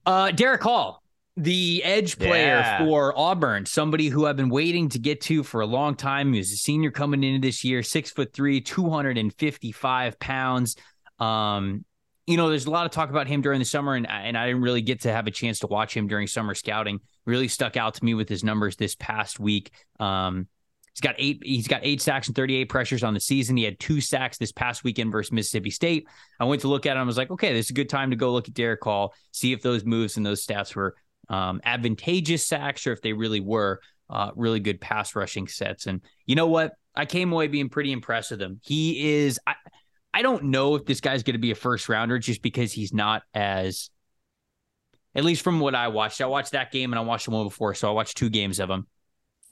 [0.07, 1.02] Uh Derick Hall
[1.38, 2.85] the edge player yeah.
[2.85, 6.33] for Auburn, somebody who I've been waiting to get to for a long time.
[6.33, 10.77] He was a senior coming into this year, six foot three, 255 pounds.
[11.20, 11.85] Um,
[12.27, 14.48] you know, there's a lot of talk about him during the summer, and, and I
[14.48, 17.01] didn't really get to have a chance to watch him during summer scouting.
[17.24, 19.70] Really stuck out to me with his numbers this past week.
[20.01, 20.48] Um,
[20.92, 21.40] he's got eight.
[21.44, 23.57] He's got eight sacks and 38 pressures on the season.
[23.57, 26.09] He had two sacks this past weekend versus Mississippi State.
[26.40, 27.03] I went to look at him.
[27.03, 29.14] I was like, okay, this is a good time to go look at Derick Hall,
[29.31, 30.96] see if those moves and those stats were
[31.29, 35.87] um, advantageous sacks or if they really were uh, really good pass rushing sets.
[35.87, 36.73] And you know what?
[36.95, 38.61] I came away being pretty impressed with him.
[38.64, 39.55] He is, I,
[40.12, 42.93] I don't know if this guy's going to be a first rounder just because he's
[42.93, 43.91] not as,
[45.14, 46.21] at least from what I watched.
[46.21, 47.75] I watched that game and I watched the one before.
[47.75, 48.87] So I watched two games of him.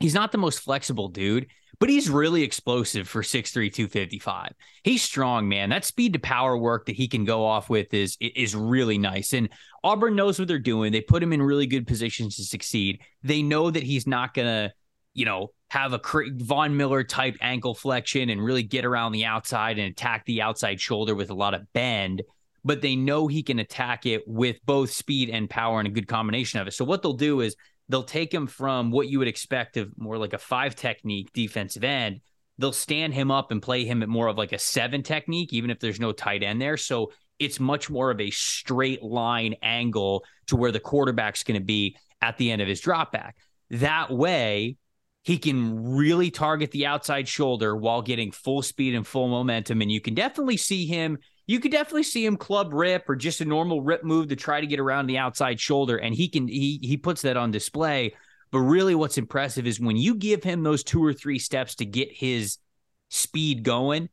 [0.01, 1.47] He's not the most flexible dude
[1.79, 4.53] but he's really explosive for 6'3, 255.
[4.83, 5.71] He's strong, man.
[5.71, 9.33] That speed to power work that he can go off with is is really nice.
[9.33, 9.49] And
[9.85, 10.93] Auburn knows what they're doing.
[10.93, 13.01] They put him in really good positions to succeed.
[13.23, 14.73] They know that he's not gonna,
[15.15, 16.01] you know, have a
[16.37, 20.81] Von Miller type ankle flexion and really get around the outside and attack the outside
[20.81, 22.23] shoulder with a lot of bend,
[22.65, 26.09] but they know he can attack it with both speed and power and a good
[26.09, 26.73] combination of it.
[26.73, 27.57] So what they'll do is
[27.89, 31.85] they'll take him from what you would expect of more like a five technique defensive
[31.85, 32.21] end.
[32.59, 35.71] They'll stand him up and play him at more of like a seven technique, even
[35.71, 36.77] if there's no tight end there.
[36.77, 41.65] So it's much more of a straight line angle to where the quarterback's going to
[41.65, 43.37] be at the end of his drop back.
[43.71, 44.77] That way,
[45.23, 49.83] he can really target the outside shoulder while getting full speed and full momentum.
[49.83, 51.19] And you can definitely see him.
[51.47, 54.61] You could definitely see him club rip or just a normal rip move to try
[54.61, 55.97] to get around the outside shoulder.
[55.97, 58.15] And he can he he puts that on display.
[58.51, 61.85] But really, what's impressive is when you give him those two or three steps to
[61.85, 62.59] get his
[63.11, 64.09] speed going,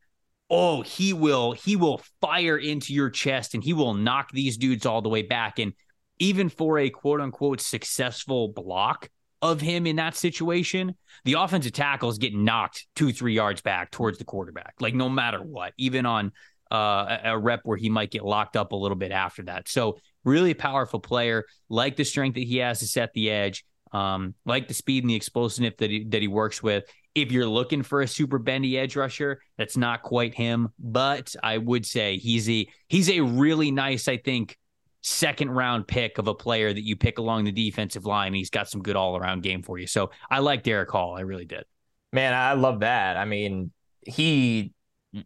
[0.50, 4.86] oh, he will he will fire into your chest and he will knock these dudes
[4.86, 5.58] all the way back.
[5.58, 5.72] And
[6.18, 9.08] even for a quote unquote successful block
[9.42, 10.94] of him in that situation,
[11.24, 15.38] the offensive tackles get knocked two, three yards back towards the quarterback, like no matter
[15.42, 16.32] what, even on
[16.74, 19.68] uh, a rep where he might get locked up a little bit after that.
[19.68, 24.34] So, really powerful player, like the strength that he has to set the edge, um,
[24.44, 26.84] like the speed and the explosiveness that he, that he works with.
[27.14, 31.58] If you're looking for a super bendy edge rusher, that's not quite him, but I
[31.58, 34.58] would say he's a he's a really nice, I think,
[35.02, 38.34] second round pick of a player that you pick along the defensive line.
[38.34, 39.86] He's got some good all around game for you.
[39.86, 41.16] So I like Derick Hall.
[41.16, 41.64] I really did.
[42.12, 43.16] Man, I love that.
[43.16, 43.70] I mean,
[44.04, 44.72] he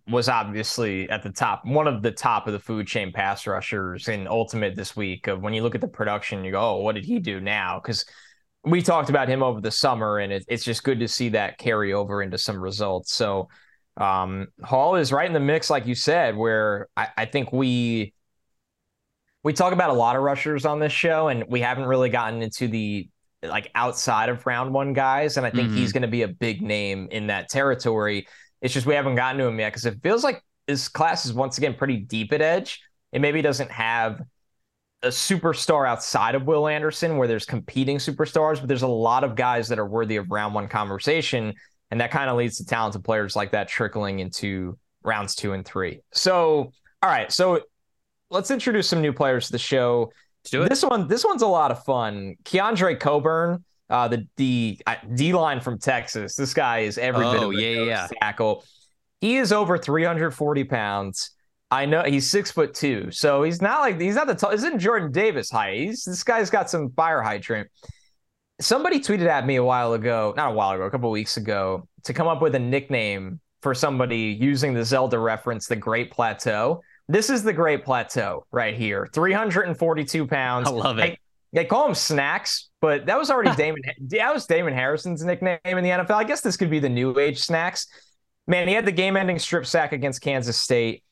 [0.08, 4.08] was obviously at the top, one of the top of the food chain pass rushers
[4.08, 5.26] in Ultimate this week.
[5.26, 7.80] Of when you look at the production, you go, "Oh, what did he do now?"
[7.80, 8.04] Because
[8.64, 11.58] we talked about him over the summer, and it, it's just good to see that
[11.58, 13.12] carry over into some results.
[13.14, 13.48] So
[13.96, 18.14] um, Hall is right in the mix, like you said, where I, I think we
[19.42, 22.42] we talk about a lot of rushers on this show, and we haven't really gotten
[22.42, 23.08] into the
[23.42, 25.78] like outside of round one guys, and I think mm-hmm.
[25.78, 28.26] he's going to be a big name in that territory.
[28.60, 31.32] It's just we haven't gotten to him yet because it feels like this class is
[31.32, 32.80] once again pretty deep at edge.
[33.12, 34.20] It maybe doesn't have
[35.02, 39.36] a superstar outside of Will Anderson where there's competing superstars, but there's a lot of
[39.36, 41.54] guys that are worthy of round one conversation.
[41.90, 45.64] And that kind of leads to talented players like that trickling into rounds two and
[45.64, 46.00] three.
[46.12, 47.32] So, all right.
[47.32, 47.62] So
[48.30, 50.12] let's introduce some new players to the show.
[50.42, 50.68] Let's do it.
[50.68, 52.36] This one, this one's a lot of fun.
[52.44, 56.36] Keondre Coburn, uh, the D uh, D line from Texas.
[56.36, 58.08] This guy is every oh, bit of a yeah, yeah.
[58.20, 58.64] tackle.
[59.20, 61.30] He is over 340 pounds.
[61.70, 64.50] I know he's six foot two, so he's not like he's not the tall.
[64.50, 65.80] Isn't Jordan Davis height?
[65.80, 67.68] He's this guy's got some fire hydrant.
[68.60, 71.86] Somebody tweeted at me a while ago, not a while ago, a couple weeks ago,
[72.04, 76.80] to come up with a nickname for somebody using the Zelda reference, the Great Plateau.
[77.08, 80.68] This is the Great Plateau right here, 342 pounds.
[80.68, 81.18] I love it.
[81.52, 83.82] They call him Snacks, but that was already Damon.
[84.08, 86.10] That was Damon Harrison's nickname in the NFL.
[86.12, 87.86] I guess this could be the new age Snacks.
[88.46, 91.02] Man, he had the game-ending strip sack against Kansas State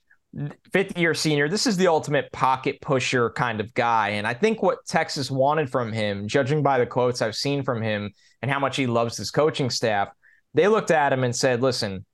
[0.73, 1.49] fifth year senior.
[1.49, 4.11] This is the ultimate pocket pusher kind of guy.
[4.11, 7.83] And I think what Texas wanted from him, judging by the quotes I've seen from
[7.83, 10.09] him and how much he loves his coaching staff,
[10.55, 12.05] they looked at him and said, listen,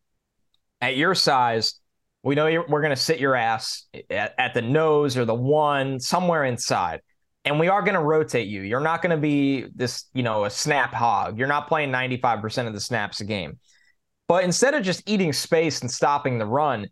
[0.80, 1.74] at your size,
[2.22, 5.98] we know we're going to sit your ass at, at the nose or the one,
[5.98, 7.00] somewhere inside.
[7.44, 8.62] And we are going to rotate you.
[8.62, 11.38] You're not going to be this, you know, a snap hog.
[11.38, 13.58] You're not playing 95% of the snaps a game.
[14.28, 16.88] But instead of just eating space and stopping the run,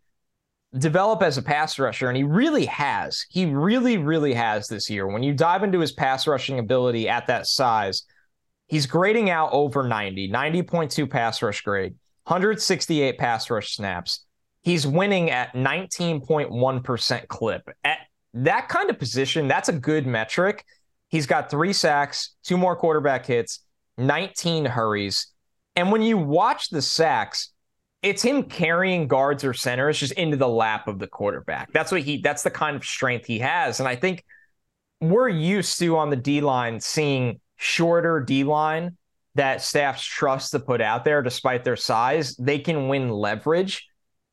[0.77, 3.25] develop as a pass rusher, and he really has.
[3.31, 5.07] He really, really has this year.
[5.07, 8.05] When you dive into his pass rushing ability at that size,
[8.67, 14.25] he's grading out over 90, 90.2 pass rush grade, 168 pass rush snaps.
[14.63, 17.69] He's winning at 19.1% clip.
[17.83, 17.99] At
[18.35, 20.65] that kind of position, that's a good metric.
[21.09, 23.61] He's got three sacks, two more quarterback hits,
[23.99, 25.27] 19 hurries.
[25.77, 27.53] And when you watch the sacks,
[28.03, 31.73] it's him carrying guards or centers just into the lap of the quarterback.
[31.73, 33.79] That's what he that's the kind of strength he has.
[33.81, 34.25] And I think
[35.01, 38.97] we're used to on the D line seeing shorter D line
[39.35, 42.37] that staffs trust to put out there despite their size.
[42.37, 43.87] They can win leverage.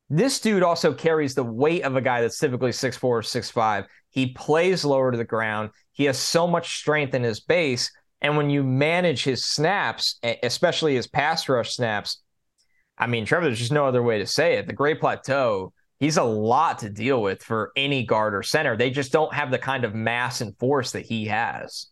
[0.09, 3.85] This dude also carries the weight of a guy that's typically 6'4 or 6'5.
[4.09, 5.71] He plays lower to the ground.
[5.91, 7.91] He has so much strength in his base.
[8.21, 12.21] And when you manage his snaps, especially his pass rush snaps,
[12.97, 14.65] I mean, Trevor, there's just no other way to say it.
[14.65, 18.75] The Great Plateau, he's a lot to deal with for any guard or center.
[18.75, 21.87] They just don't have the kind of mass and force that he has.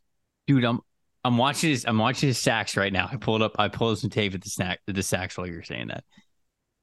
[0.47, 0.79] Dude, I'm
[1.23, 3.09] I'm watching his I'm watching his sacks right now.
[3.11, 5.87] I pulled up I pulled some tape at the snack the sacks while you're saying
[5.87, 6.03] that.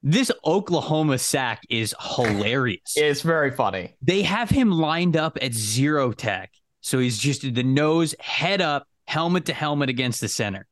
[0.03, 2.95] This Oklahoma sack is hilarious.
[2.97, 3.95] it's very funny.
[4.03, 6.51] They have him lined up at zero tech.
[6.81, 10.67] So he's just the nose, head up, helmet to helmet against the center.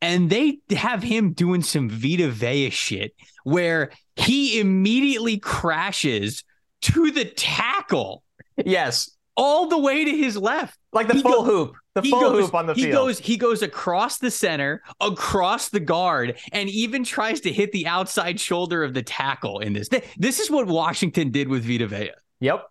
[0.00, 6.42] and they have him doing some Vita Vea shit where he immediately crashes
[6.82, 8.22] to the tackle.
[8.56, 9.10] Yes.
[9.36, 10.76] All the way to his left.
[10.92, 11.74] Like the He full hoop.
[11.94, 12.94] The he full goes, hoop on the he field.
[12.94, 17.86] goes he goes across the center, across the guard, and even tries to hit the
[17.86, 19.88] outside shoulder of the tackle in this.
[20.16, 22.10] This is what Washington did with Vita Vea.
[22.40, 22.64] Yep.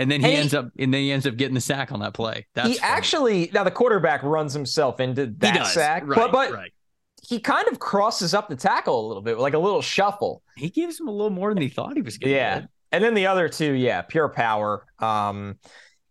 [0.00, 1.90] And then he And he- ends up and then he ends up getting the sack
[1.90, 2.46] on that play.
[2.54, 2.92] That's he funny.
[2.92, 5.72] actually now the quarterback runs himself into that does.
[5.72, 6.72] sack, right, but but right.
[7.26, 10.42] he kind of crosses up the tackle a little bit, like a little shuffle.
[10.56, 12.36] He gives him a little more than he thought he was getting.
[12.36, 12.66] Yeah.
[12.92, 14.86] And then the other two, yeah, pure power.
[15.00, 15.58] Um,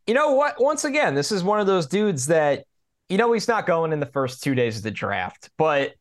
[0.07, 0.55] you know what?
[0.59, 2.63] Once again, this is one of those dudes that
[3.09, 5.93] you know he's not going in the first two days of the draft, but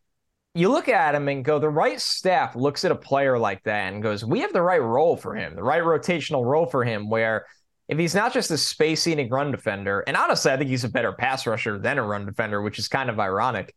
[0.54, 3.92] you look at him and go, the right staff looks at a player like that
[3.92, 7.10] and goes, we have the right role for him, the right rotational role for him,
[7.10, 7.44] where
[7.88, 10.88] if he's not just a space eating run defender, and honestly, I think he's a
[10.88, 13.74] better pass rusher than a run defender, which is kind of ironic.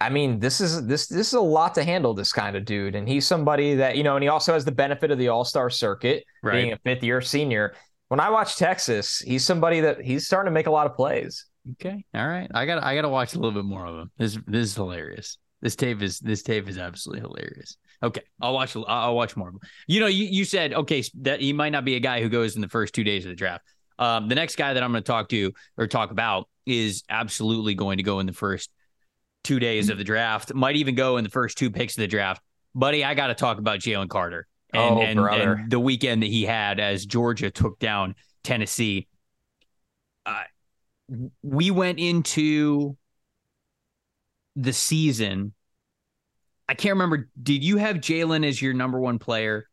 [0.00, 2.94] I mean, this is this this is a lot to handle this kind of dude,
[2.94, 5.44] and he's somebody that you know, and he also has the benefit of the All
[5.44, 6.24] Star circuit,
[6.56, 7.74] being a fifth year senior.
[8.08, 11.46] When I watch Texas, he's somebody that he's starting to make a lot of plays.
[11.72, 12.04] Okay.
[12.14, 12.48] All right.
[12.54, 14.10] I got I got to watch a little bit more of him.
[14.16, 15.38] This this is hilarious.
[15.62, 17.76] This tape is this tape is absolutely hilarious.
[18.02, 19.60] Okay, I'll watch I'll- watch more of him.
[19.88, 22.54] You know, you you said okay that he might not be a guy who goes
[22.54, 23.64] in the first two days of the draft.
[23.98, 27.74] Um, the next guy that I'm going to talk to or talk about is absolutely
[27.74, 28.70] going to go in the first
[29.42, 30.52] two days of the draft.
[30.52, 32.42] Might even go in the first two picks of the draft.
[32.74, 35.52] Buddy, I got to talk about Jalen Carter and, Oh, and, brother.
[35.54, 39.06] and the weekend that he had as Georgia took down Tennessee.
[40.24, 40.42] Uh,
[41.42, 42.96] we went into
[44.56, 45.52] the season.
[46.68, 47.28] I can't remember.
[47.40, 49.68] Did you have Jalen as your number one player?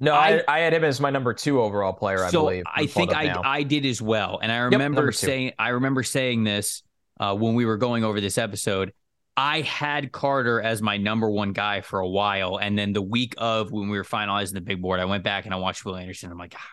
[0.00, 2.24] No, I- I, had him as my number two overall player.
[2.24, 2.64] I so believe.
[2.66, 3.42] I think I now.
[3.44, 5.12] I did as well, and I remember two.
[5.12, 6.82] saying I remember saying this
[7.20, 8.92] uh, when we were going over this episode.
[9.36, 13.34] I had Carter as my number one guy for a while, and then the week
[13.38, 15.96] of when we were finalizing the big board, I went back and I watched Will
[15.96, 16.30] Anderson.
[16.30, 16.70] I'm like, ah,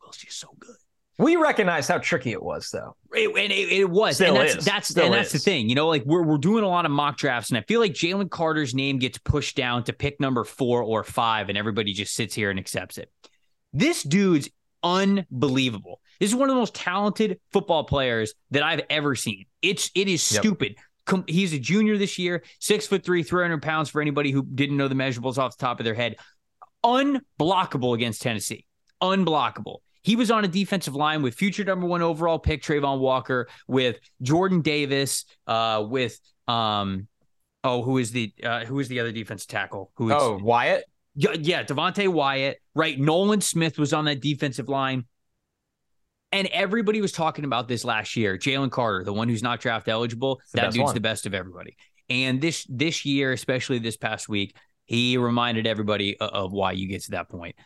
[0.00, 0.76] Will's just so good.
[1.18, 2.94] we recognize how tricky it was, though.
[3.12, 4.64] It, and it, it was, Still and that's is.
[4.64, 5.68] that's Still and that's the thing.
[5.68, 7.92] You know, like we're we're doing a lot of mock drafts, and I feel like
[7.92, 12.14] Jalen Carter's name gets pushed down to pick number four or five, and everybody just
[12.14, 13.10] sits here and accepts it.
[13.72, 14.48] This dude's
[14.82, 16.00] unbelievable.
[16.20, 19.46] This is one of the most talented football players that I've ever seen.
[19.62, 20.76] It's it is stupid.
[20.76, 20.84] Com-
[21.26, 23.90] He's a junior this year, six foot three, three hundred pounds.
[23.90, 26.16] For anybody who didn't know the measurables off the top of their head,
[26.84, 28.64] unblockable against Tennessee.
[29.02, 29.78] Unblockable.
[30.02, 33.98] He was on a defensive line with future number one overall pick Travon Walker, with
[34.22, 37.08] Jordan Davis, uh, with um,
[37.64, 39.90] oh, who is the uh, who is the other defensive tackle?
[39.96, 40.84] Who is Oh, Wyatt.
[41.16, 42.98] yeah, yeah, Devonte Wyatt, right?
[42.98, 45.06] Nolan Smith was on that defensive line.
[46.32, 48.36] And everybody was talking about this last year.
[48.36, 50.94] Jalen Carter, the one who's not draft eligible, that dude's one.
[50.94, 51.76] the best of everybody.
[52.08, 57.02] And this this year, especially this past week, he reminded everybody of why you get
[57.04, 57.56] to that point.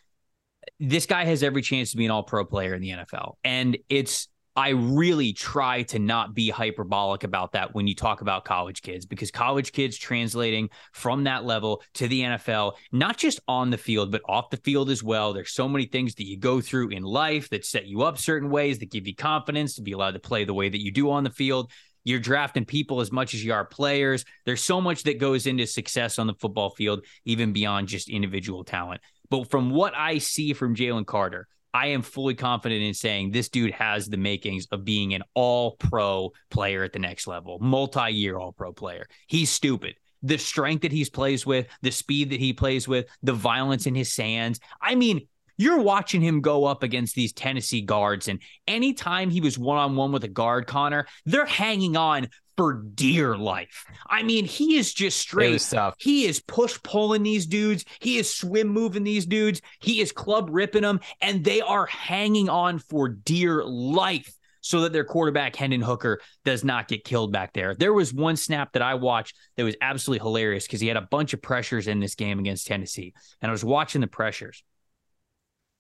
[0.79, 3.35] This guy has every chance to be an all pro player in the NFL.
[3.45, 8.45] And it's I really try to not be hyperbolic about that when you talk about
[8.45, 13.71] college kids because college kids translating from that level to the NFL, not just on
[13.71, 15.33] the field, but off the field as well.
[15.33, 18.51] There's so many things that you go through in life that set you up certain
[18.51, 21.11] ways that give you confidence to be allowed to play the way that you do
[21.13, 21.71] on the field.
[22.03, 24.25] You're drafting people as much as you are players.
[24.47, 28.65] There's so much that goes into success on the football field, even beyond just individual
[28.65, 29.01] talent.
[29.29, 33.49] But from what I see from Jalen Carter, I am fully confident in saying this
[33.49, 38.11] dude has the makings of being an all pro player at the next level, multi
[38.11, 39.07] year all pro player.
[39.27, 39.95] He's stupid.
[40.23, 43.95] The strength that he plays with, the speed that he plays with, the violence in
[43.95, 44.61] his hands.
[44.81, 49.59] I mean, you're watching him go up against these Tennessee guards, and anytime he was
[49.59, 52.29] one on one with a guard, Connor, they're hanging on
[52.61, 53.87] for dear life.
[54.07, 55.53] I mean, he is just straight
[55.99, 57.87] he is push pulling these dudes.
[58.01, 59.63] He is swim moving these dudes.
[59.81, 64.93] He is club ripping them, and they are hanging on for dear life so that
[64.93, 67.75] their quarterback, Hendon Hooker, does not get killed back there.
[67.75, 71.09] There was one snap that I watched that was absolutely hilarious because he had a
[71.11, 73.15] bunch of pressures in this game against Tennessee.
[73.41, 74.63] And I was watching the pressures.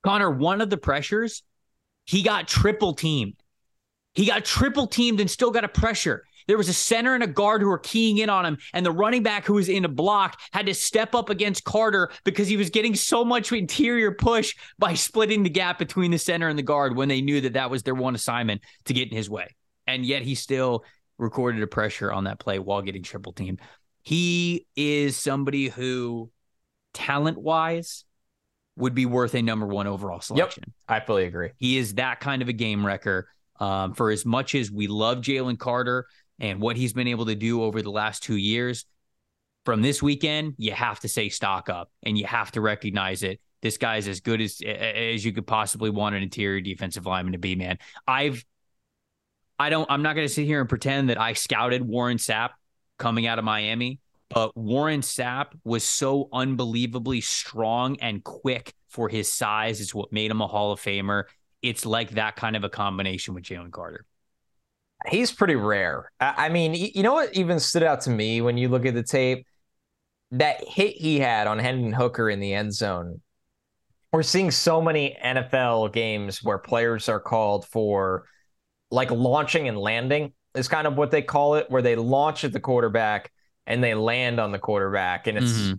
[0.02, 1.42] Connor, one of the pressures,
[2.06, 3.34] he got triple teamed.
[4.14, 6.24] He got triple teamed and still got a pressure.
[6.50, 8.90] There was a center and a guard who were keying in on him, and the
[8.90, 12.56] running back who was in a block had to step up against Carter because he
[12.56, 16.64] was getting so much interior push by splitting the gap between the center and the
[16.64, 19.54] guard when they knew that that was their one assignment to get in his way.
[19.86, 20.84] And yet he still
[21.18, 23.60] recorded a pressure on that play while getting triple teamed.
[24.02, 26.32] He is somebody who,
[26.94, 28.04] talent wise,
[28.74, 30.72] would be worth a number one overall selection.
[30.88, 31.50] I fully agree.
[31.58, 33.28] He is that kind of a game wrecker.
[33.60, 36.06] Um, for as much as we love Jalen Carter,
[36.40, 38.86] and what he's been able to do over the last two years.
[39.66, 43.40] From this weekend, you have to say stock up and you have to recognize it.
[43.62, 47.38] This guy's as good as as you could possibly want an interior defensive lineman to
[47.38, 47.78] be, man.
[48.08, 48.42] I've
[49.58, 52.50] I don't I'm not gonna sit here and pretend that I scouted Warren Sapp
[52.98, 59.30] coming out of Miami, but Warren Sapp was so unbelievably strong and quick for his
[59.30, 59.82] size.
[59.82, 61.24] It's what made him a Hall of Famer.
[61.60, 64.06] It's like that kind of a combination with Jalen Carter.
[65.08, 66.10] He's pretty rare.
[66.20, 69.02] I mean, you know what even stood out to me when you look at the
[69.02, 69.46] tape?
[70.32, 73.20] That hit he had on Hendon Hooker in the end zone.
[74.12, 78.24] We're seeing so many NFL games where players are called for
[78.90, 82.52] like launching and landing is kind of what they call it, where they launch at
[82.52, 83.30] the quarterback
[83.66, 85.26] and they land on the quarterback.
[85.26, 85.74] And it's, mm-hmm.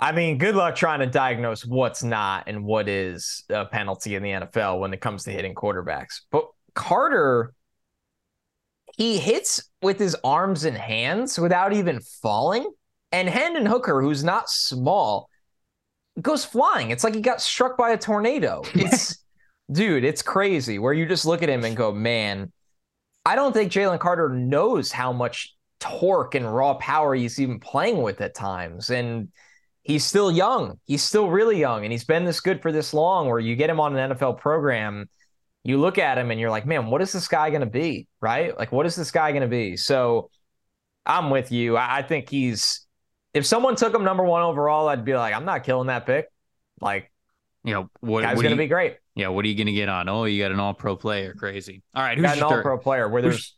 [0.00, 4.22] I mean, good luck trying to diagnose what's not and what is a penalty in
[4.22, 6.22] the NFL when it comes to hitting quarterbacks.
[6.30, 7.54] But Carter
[8.96, 12.70] he hits with his arms and hands without even falling.
[13.10, 15.28] And Hendon Hooker, who's not small,
[16.20, 16.90] goes flying.
[16.90, 18.62] It's like he got struck by a tornado.
[18.74, 19.18] It's
[19.70, 22.52] dude, it's crazy where you just look at him and go, man,
[23.24, 28.02] I don't think Jalen Carter knows how much torque and raw power he's even playing
[28.02, 28.90] with at times.
[28.90, 29.28] And
[29.82, 30.78] he's still young.
[30.84, 31.84] He's still really young.
[31.84, 34.38] And he's been this good for this long where you get him on an NFL
[34.38, 35.08] program
[35.64, 38.08] you look at him and you're like, man, what is this guy going to be?
[38.20, 38.56] Right?
[38.58, 39.76] Like, what is this guy going to be?
[39.76, 40.30] So
[41.06, 41.76] I'm with you.
[41.76, 42.86] I think he's,
[43.34, 46.26] if someone took him number one overall, I'd be like, I'm not killing that pick.
[46.80, 47.10] Like,
[47.64, 48.96] you know, what, guy's going to be great.
[49.14, 49.28] Yeah.
[49.28, 50.08] What are you going to get on?
[50.08, 51.34] Oh, you got an all pro player.
[51.34, 51.82] Crazy.
[51.94, 52.18] All right.
[52.18, 53.56] Who's got an all pro player where there's,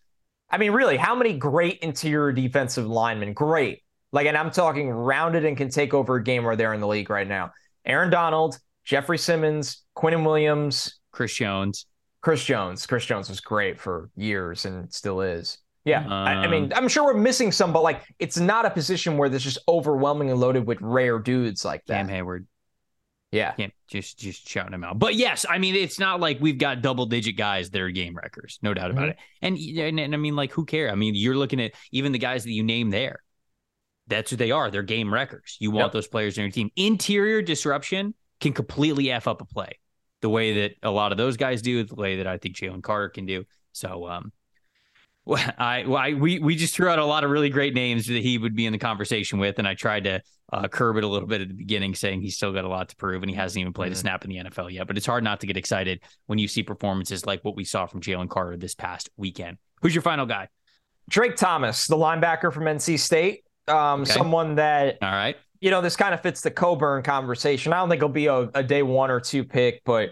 [0.51, 3.33] I mean, really, how many great interior defensive linemen?
[3.33, 3.83] Great.
[4.13, 6.87] Like, and I'm talking rounded and can take over a game where they're in the
[6.87, 7.53] league right now.
[7.85, 11.87] Aaron Donald, Jeffrey Simmons, Quinnen Williams, Chris Jones.
[12.25, 12.87] Chris Jones.
[12.87, 15.59] Chris Jones was great for years and still is.
[15.85, 16.07] Yeah.
[16.07, 18.71] Um, I, I, mean, um, I'm sure we're missing some, but like it's not a
[18.71, 22.07] position where there's just overwhelmingly loaded with rare dudes like that.
[22.07, 22.47] Cam Heyward.
[23.31, 23.53] Yeah.
[23.53, 24.99] Can't just just shouting them out.
[24.99, 28.17] But yes, I mean, it's not like we've got double digit guys that are game
[28.17, 28.59] wreckers.
[28.63, 29.11] No doubt about mm-hmm.
[29.11, 29.79] it.
[29.79, 30.93] And, and and I mean, like, who cares?
[30.93, 33.19] I mean, you're looking at even the guys that you name there.
[34.07, 34.71] That's who they are.
[34.71, 35.59] They're game wreckers.
[35.61, 35.93] You want yep.
[35.93, 36.71] those players in your team.
[36.75, 39.79] Interior disruption can completely F up a play
[40.25, 42.83] the way that a lot of those guys do, the way that I think Jalen
[42.83, 43.45] Carter can do.
[43.73, 44.33] So, um,
[45.27, 48.07] well, I, well, I, we we just threw out a lot of really great names
[48.07, 51.05] that he would be in the conversation with, and I tried to uh, curb it
[51.05, 53.29] a little bit at the beginning, saying he's still got a lot to prove, and
[53.29, 53.93] he hasn't even played mm-hmm.
[53.93, 54.87] a snap in the NFL yet.
[54.87, 57.85] But it's hard not to get excited when you see performances like what we saw
[57.85, 59.59] from Jalen Carter this past weekend.
[59.83, 60.49] Who's your final guy?
[61.11, 64.13] Drake Thomas, the linebacker from NC State, um, okay.
[64.13, 67.73] someone that all right you know, this kind of fits the Coburn conversation.
[67.73, 70.11] I don't think he'll be a, a day one or two pick, but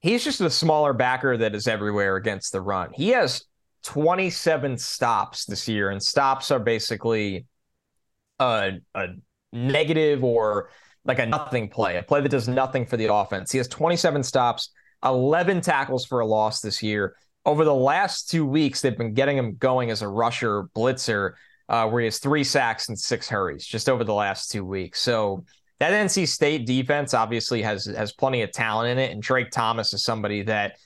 [0.00, 2.90] he's just a smaller backer that is everywhere against the run.
[2.92, 3.44] He has
[3.84, 7.46] 27 stops this year, and stops are basically
[8.40, 9.06] a, a
[9.52, 10.70] negative or
[11.04, 13.52] like a nothing play, a play that does nothing for the offense.
[13.52, 14.72] He has 27 stops,
[15.04, 17.14] 11 tackles for a loss this year.
[17.46, 21.34] Over the last two weeks, they've been getting him going as a rusher blitzer
[21.68, 25.00] uh, where he has three sacks and six hurries just over the last two weeks.
[25.00, 25.44] So
[25.80, 29.92] that NC State defense obviously has has plenty of talent in it, and Drake Thomas
[29.92, 30.76] is somebody that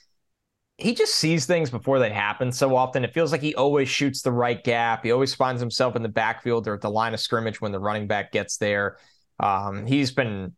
[0.77, 3.03] he just sees things before they happen so often.
[3.03, 5.03] It feels like he always shoots the right gap.
[5.03, 7.79] He always finds himself in the backfield or at the line of scrimmage when the
[7.79, 8.97] running back gets there.
[9.39, 10.53] Um, he's been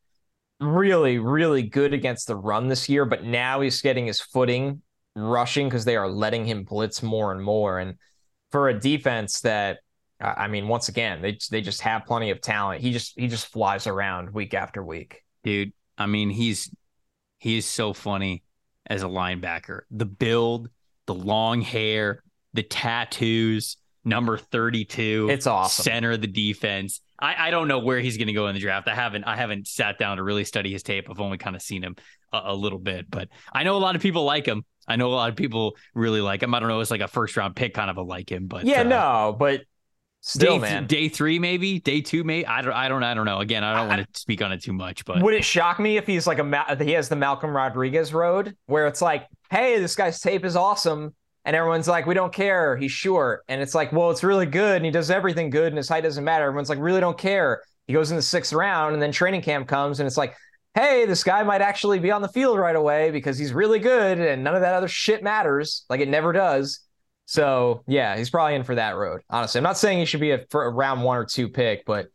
[0.59, 4.82] really, really good against the run this year, but now he's getting his footing
[5.15, 7.80] rushing because they are letting him blitz more and more.
[7.80, 7.95] And
[8.51, 9.80] for a defense that
[10.20, 12.82] I mean, once again, they they just have plenty of talent.
[12.82, 15.24] He just he just flies around week after week.
[15.43, 16.74] Dude, I mean, he's
[17.38, 18.43] he's so funny
[18.88, 19.82] as a linebacker.
[19.91, 20.70] The build,
[21.05, 25.28] the long hair, the tattoos, number 32.
[25.30, 25.84] It's awesome.
[25.84, 27.01] Center of the defense.
[27.20, 28.88] I, I don't know where he's going to go in the draft.
[28.88, 31.09] I haven't I haven't sat down to really study his tape.
[31.09, 31.95] I've only kind of seen him
[32.32, 34.63] a, a little bit, but I know a lot of people like him.
[34.88, 36.53] I know a lot of people really like him.
[36.53, 36.80] I don't know.
[36.80, 39.36] It's like a first round pick kind of a like him, but yeah, uh, no,
[39.38, 39.61] but
[40.28, 40.88] Still, day, man.
[40.88, 42.47] Day three, maybe day two, maybe.
[42.47, 42.73] I don't.
[42.73, 43.03] I don't.
[43.03, 43.41] I don't know.
[43.41, 45.05] Again, I don't I, want to speak on it too much.
[45.05, 48.57] But would it shock me if he's like a he has the Malcolm Rodriguez road
[48.65, 51.13] where it's like, hey, this guy's tape is awesome,
[51.45, 52.76] and everyone's like, we don't care.
[52.76, 55.78] He's short, and it's like, well, it's really good, and he does everything good, and
[55.78, 56.45] his height doesn't matter.
[56.45, 57.61] Everyone's like, really don't care.
[57.86, 60.36] He goes in the sixth round, and then training camp comes, and it's like,
[60.73, 64.17] hey, this guy might actually be on the field right away because he's really good,
[64.17, 65.86] and none of that other shit matters.
[65.88, 66.80] Like it never does.
[67.26, 69.21] So yeah, he's probably in for that road.
[69.30, 71.86] Honestly, I'm not saying he should be a, for a round one or two pick,
[71.86, 72.07] but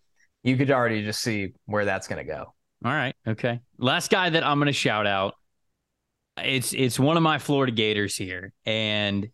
[0.42, 2.54] you could already just see where that's going to go.
[2.84, 3.14] All right.
[3.26, 3.60] Okay.
[3.78, 5.34] Last guy that I'm going to shout out.
[6.42, 9.28] It's it's one of my Florida Gators here, and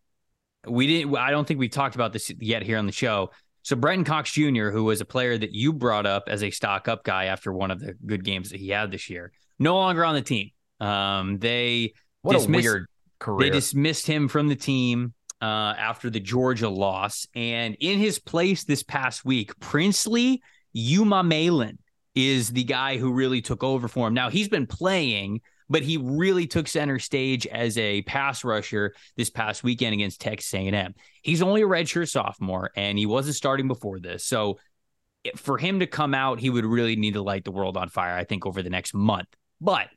[0.66, 1.16] we didn't.
[1.16, 3.30] I don't think we talked about this yet here on the show.
[3.62, 6.88] So Brenton Cox Jr., who was a player that you brought up as a stock
[6.88, 10.04] up guy after one of the good games that he had this year, no longer
[10.04, 10.50] on the team.
[10.80, 12.86] Um, they what dismissed, a weird
[13.18, 13.38] career.
[13.38, 18.64] They dismissed him from the team uh, after the Georgia loss, and in his place
[18.64, 20.42] this past week, Princely
[20.74, 21.78] Umanmielen
[22.14, 24.14] is the guy who really took over for him.
[24.14, 29.30] Now he's been playing but he really took center stage as a pass rusher this
[29.30, 30.94] past weekend against Texas A&M.
[31.22, 34.24] He's only a redshirt sophomore, and he wasn't starting before this.
[34.24, 34.58] So
[35.34, 38.16] for him to come out, he would really need to light the world on fire,
[38.16, 39.28] I think, over the next month.
[39.60, 39.88] But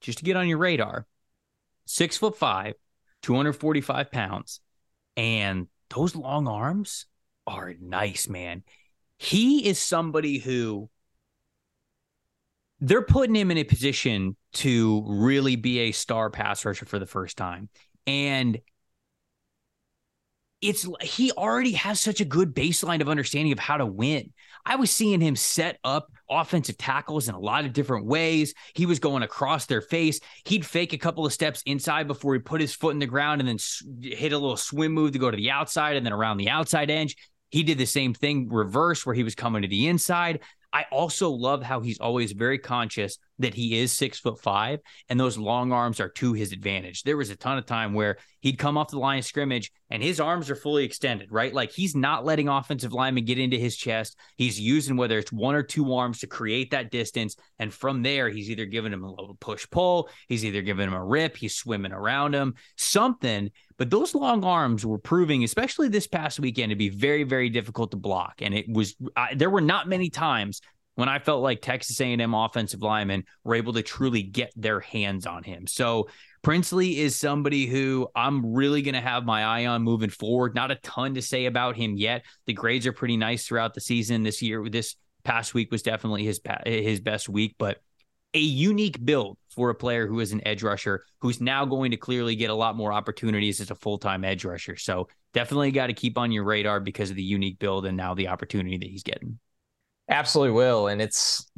[0.00, 1.06] just to get on your radar,
[1.84, 2.74] six foot five,
[3.22, 4.60] 245 pounds,
[5.16, 7.06] and those long arms
[7.46, 8.62] are nice, man.
[9.18, 10.88] He is somebody who
[12.80, 17.06] they're putting him in a position to really be a star pass rusher for the
[17.06, 17.68] first time.
[18.06, 18.58] And
[20.60, 24.32] it's he already has such a good baseline of understanding of how to win.
[24.64, 28.54] I was seeing him set up offensive tackles in a lot of different ways.
[28.74, 30.20] He was going across their face.
[30.44, 33.40] He'd fake a couple of steps inside before he put his foot in the ground
[33.40, 33.58] and then
[34.02, 36.90] hit a little swim move to go to the outside and then around the outside
[36.90, 37.16] edge.
[37.50, 40.40] He did the same thing reverse where he was coming to the inside.
[40.72, 45.18] I also love how he's always very conscious that he is six foot five and
[45.18, 47.02] those long arms are to his advantage.
[47.02, 50.02] There was a ton of time where he'd come off the line of scrimmage and
[50.02, 51.52] his arms are fully extended, right?
[51.52, 54.16] Like he's not letting offensive linemen get into his chest.
[54.36, 57.36] He's using whether it's one or two arms to create that distance.
[57.58, 60.94] And from there, he's either giving him a little push pull, he's either giving him
[60.94, 63.50] a rip, he's swimming around him, something.
[63.76, 67.90] But those long arms were proving, especially this past weekend, to be very, very difficult
[67.92, 68.42] to block.
[68.42, 70.60] And it was, I, there were not many times
[71.00, 75.26] when I felt like Texas A&M offensive linemen were able to truly get their hands
[75.26, 75.66] on him.
[75.66, 76.08] So
[76.42, 80.54] Princely is somebody who I'm really going to have my eye on moving forward.
[80.54, 82.24] Not a ton to say about him yet.
[82.46, 84.66] The grades are pretty nice throughout the season this year.
[84.68, 87.82] This past week was definitely his his best week, but
[88.32, 91.96] a unique build for a player who is an edge rusher who's now going to
[91.98, 94.76] clearly get a lot more opportunities as a full-time edge rusher.
[94.76, 98.14] So definitely got to keep on your radar because of the unique build and now
[98.14, 99.38] the opportunity that he's getting.
[100.10, 100.88] Absolutely will.
[100.88, 101.48] And it's,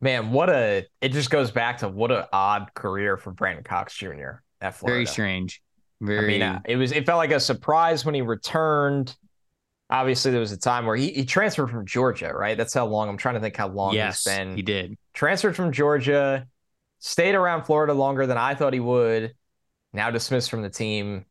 [0.00, 3.94] man, what a, it just goes back to what an odd career for Brenton Cox
[3.94, 4.40] Jr.
[4.60, 4.96] at Florida.
[4.96, 5.62] Very strange.
[6.00, 9.14] Very, I mean, uh, it was, it felt like a surprise when he returned.
[9.90, 12.56] Obviously, there was a time where he, he transferred from Georgia, right?
[12.56, 14.56] That's how long, I'm trying to think how long yes, he's been.
[14.56, 14.96] He did.
[15.12, 16.46] Transferred from Georgia,
[17.00, 19.34] stayed around Florida longer than I thought he would.
[19.92, 21.26] Now dismissed from the team.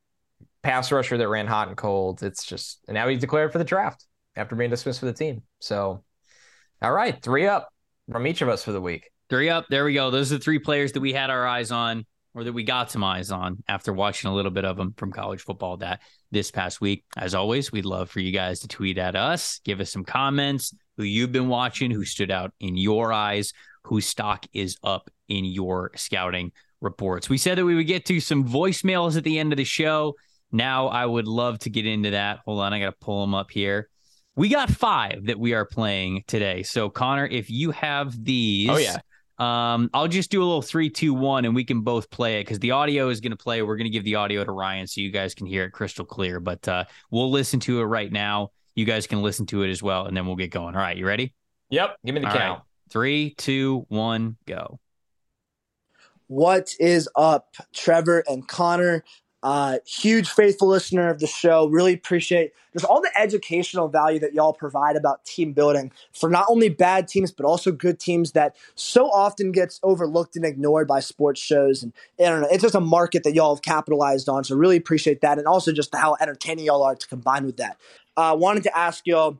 [0.61, 2.21] Pass rusher that ran hot and cold.
[2.21, 4.05] It's just, and now he's declared for the draft
[4.35, 5.41] after being dismissed for the team.
[5.59, 6.03] So,
[6.81, 7.69] all right, three up
[8.11, 9.09] from each of us for the week.
[9.29, 9.65] Three up.
[9.69, 10.09] There we go.
[10.09, 12.89] Those are the three players that we had our eyes on, or that we got
[12.89, 16.01] some eyes on after watching a little bit of them from college football that
[16.31, 17.03] this past week.
[17.17, 20.73] As always, we'd love for you guys to tweet at us, give us some comments,
[20.97, 23.53] who you've been watching, who stood out in your eyes,
[23.83, 26.51] whose stock is up in your scouting
[26.81, 27.29] reports.
[27.29, 30.15] We said that we would get to some voicemails at the end of the show.
[30.51, 32.39] Now I would love to get into that.
[32.45, 33.89] Hold on, I got to pull them up here.
[34.35, 36.63] We got five that we are playing today.
[36.63, 38.97] So Connor, if you have these, oh yeah,
[39.39, 42.43] um, I'll just do a little three, two, one, and we can both play it
[42.43, 43.61] because the audio is going to play.
[43.61, 46.05] We're going to give the audio to Ryan so you guys can hear it crystal
[46.05, 46.39] clear.
[46.39, 48.51] But uh, we'll listen to it right now.
[48.75, 50.75] You guys can listen to it as well, and then we'll get going.
[50.75, 51.33] All right, you ready?
[51.69, 51.97] Yep.
[52.05, 52.59] Give me the All count.
[52.59, 52.65] Right.
[52.91, 54.79] Three, two, one, go.
[56.27, 59.03] What is up, Trevor and Connor?
[59.41, 61.67] Uh, huge faithful listener of the show.
[61.67, 66.45] Really appreciate just all the educational value that y'all provide about team building for not
[66.49, 70.99] only bad teams but also good teams that so often gets overlooked and ignored by
[70.99, 71.83] sports shows.
[71.83, 74.43] And I don't know, it's just a market that y'all have capitalized on.
[74.43, 77.77] So really appreciate that, and also just how entertaining y'all are to combine with that.
[78.17, 79.39] Uh, wanted to ask y'all.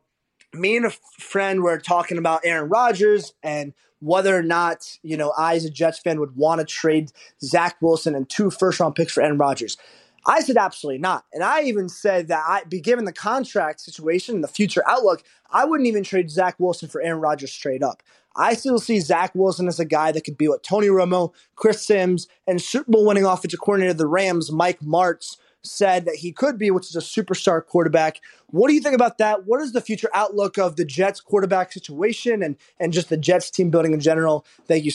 [0.54, 5.34] Me and a friend were talking about Aaron Rodgers and whether or not, you know,
[5.38, 8.96] I as a Jets fan would want to trade Zach Wilson and two first round
[8.96, 9.78] picks for Aaron Rodgers.
[10.26, 11.26] I said absolutely not.
[11.34, 15.24] And I even said that I be given the contract situation and the future outlook,
[15.50, 18.04] I wouldn't even trade Zach Wilson for Aaron Rodgers straight up.
[18.36, 21.86] I still see Zach Wilson as a guy that could be what Tony Romo, Chris
[21.86, 26.32] Simms, and Super Bowl winning offensive coordinator of the Rams, Mike Martz, said that he
[26.32, 28.22] could be, which is a superstar quarterback.
[28.48, 29.46] What do you think about that?
[29.46, 33.52] What is the future outlook of the Jets quarterback situation and, and just the Jets
[33.52, 34.46] team building in general?
[34.68, 34.92] Thank you.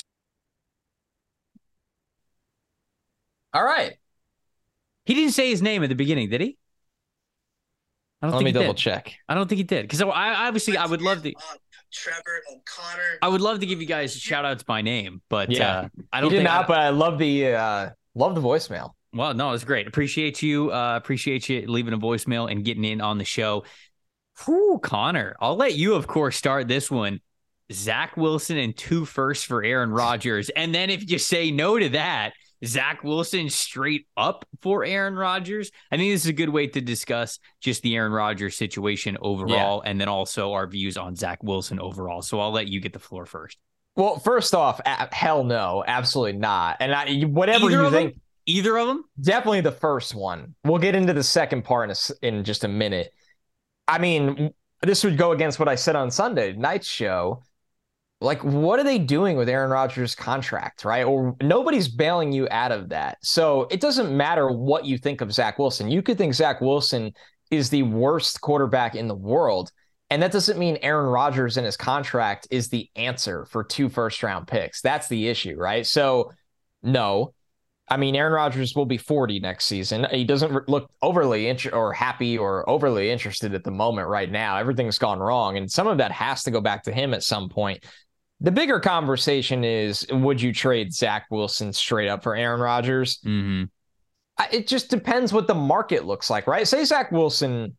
[3.53, 3.95] All right.
[5.05, 6.59] He didn't say his name at the beginning, did he?
[8.23, 8.79] I don't Let think me double did.
[8.79, 9.13] check.
[9.29, 11.35] I don't think he did because I obviously I would love to.
[11.93, 13.19] Trevor and Connor.
[13.21, 16.21] I would love to give you guys shout outs by name, but yeah, uh, I
[16.23, 16.31] don't.
[16.31, 18.94] He did think, not, but I love the uh, love the voicemail.
[19.15, 19.87] Well, no, it's great.
[19.87, 20.73] Appreciate you.
[20.73, 23.65] Uh, appreciate you leaving a voicemail and getting in on the show.
[24.45, 27.21] Whew, Connor, I'll let you, of course, start this one.
[27.73, 30.51] Zach Wilson and two firsts for Aaron Rodgers.
[30.51, 32.33] And then if you say no to that,
[32.65, 35.71] Zach Wilson straight up for Aaron Rodgers.
[35.91, 39.83] I think this is a good way to discuss just the Aaron Rodgers situation overall,
[39.85, 39.91] yeah.
[39.91, 42.23] and then also our views on Zach Wilson overall.
[42.23, 43.59] So I'll let you get the floor first.
[43.97, 46.79] Well, first off, hell no, absolutely not.
[46.81, 48.21] And I, whatever either you think, them?
[48.47, 50.55] Either of them, definitely the first one.
[50.65, 53.13] We'll get into the second part in, a, in just a minute.
[53.87, 57.43] I mean, this would go against what I said on Sunday night's show
[58.25, 61.05] like what are they doing with Aaron Rodgers' contract, right?
[61.05, 63.19] Or nobody's bailing you out of that.
[63.23, 65.91] So it doesn't matter what you think of Zach Wilson.
[65.91, 67.13] You could think Zach Wilson
[67.51, 69.71] is the worst quarterback in the world.
[70.11, 74.23] And that doesn't mean Aaron Rodgers and his contract is the answer for two first
[74.23, 74.81] round picks.
[74.81, 75.87] That's the issue, right?
[75.87, 76.33] So,
[76.83, 77.34] no.
[77.89, 80.07] I mean, Aaron Rodgers will be 40 next season.
[80.11, 84.57] He doesn't look overly int- or happy or overly interested at the moment right now.
[84.57, 85.59] Everything's gone wrong.
[85.59, 87.85] And some of that has to go back to him at some point.
[88.41, 93.19] The bigger conversation is would you trade Zach Wilson straight up for Aaron Rodgers?
[93.19, 93.65] Mm-hmm.
[94.51, 96.67] It just depends what the market looks like, right?
[96.67, 97.77] Say Zach Wilson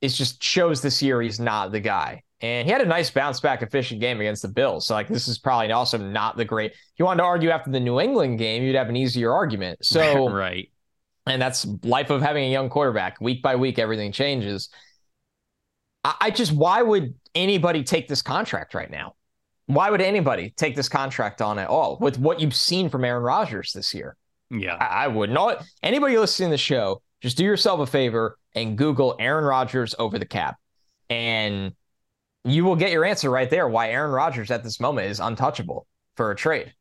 [0.00, 2.22] is just shows this year he's not the guy.
[2.42, 4.86] And he had a nice bounce back efficient game against the Bills.
[4.86, 6.72] So, like, this is probably also not the great.
[6.72, 9.80] If you wanted to argue after the New England game, you'd have an easier argument.
[9.90, 10.70] So, right.
[11.26, 13.20] And that's life of having a young quarterback.
[13.20, 14.70] Week by week, everything changes.
[16.04, 19.14] I, I just, why would anybody take this contract right now?
[19.66, 23.22] Why would anybody take this contract on at all with what you've seen from Aaron
[23.22, 24.16] Rodgers this year?
[24.50, 25.64] Yeah, I, I would not.
[25.82, 30.18] Anybody listening to the show, just do yourself a favor and Google Aaron Rodgers over
[30.18, 30.56] the cap,
[31.08, 31.72] and
[32.44, 33.68] you will get your answer right there.
[33.68, 35.86] Why Aaron Rodgers at this moment is untouchable
[36.16, 36.74] for a trade.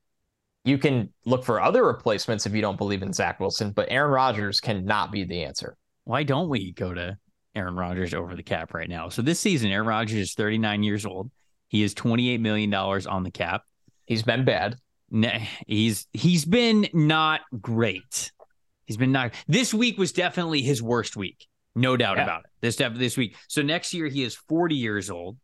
[0.66, 4.12] You can look for other replacements if you don't believe in Zach Wilson, but Aaron
[4.12, 5.78] Rodgers cannot be the answer.
[6.04, 7.18] Why don't we go to
[7.56, 9.10] Aaron Rodgers over the cap right now?
[9.10, 11.32] So this season, Aaron Rodgers is 39 years old.
[11.70, 13.64] He is $28 million on the cap.
[14.06, 14.76] He's been bad.
[15.68, 18.32] He's he's been not great.
[18.86, 19.34] He's been not.
[19.48, 22.24] This week was definitely his worst week, no doubt yeah.
[22.24, 22.50] about it.
[22.62, 23.36] This this week.
[23.48, 25.38] So next year he is 40 years old,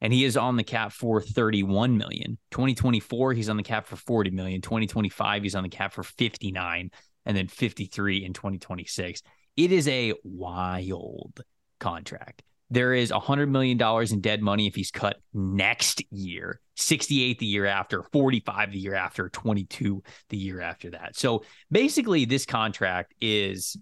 [0.00, 2.38] and he is on the cap for 31 million.
[2.50, 4.60] 2024 he's on the cap for 40 million.
[4.60, 6.90] 2025 he's on the cap for 59,
[7.26, 9.22] and then 53 in 2026.
[9.56, 11.40] It is a wild
[11.78, 12.42] contract.
[12.72, 13.80] There is $100 million
[14.12, 18.94] in dead money if he's cut next year, 68 the year after, 45 the year
[18.94, 21.16] after, 22 the year after that.
[21.16, 23.76] So basically, this contract is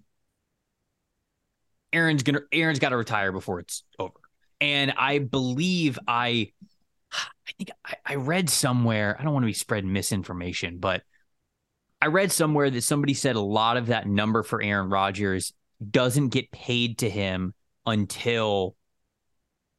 [1.92, 4.18] Aaron's gonna Aaron's got to retire before it's over.
[4.60, 6.52] And I believe I
[7.12, 11.02] I think I, I read somewhere, I don't want to be spreading misinformation, but
[12.00, 15.52] I read somewhere that somebody said a lot of that number for Aaron Rodgers
[15.90, 17.54] doesn't get paid to him
[17.86, 18.76] until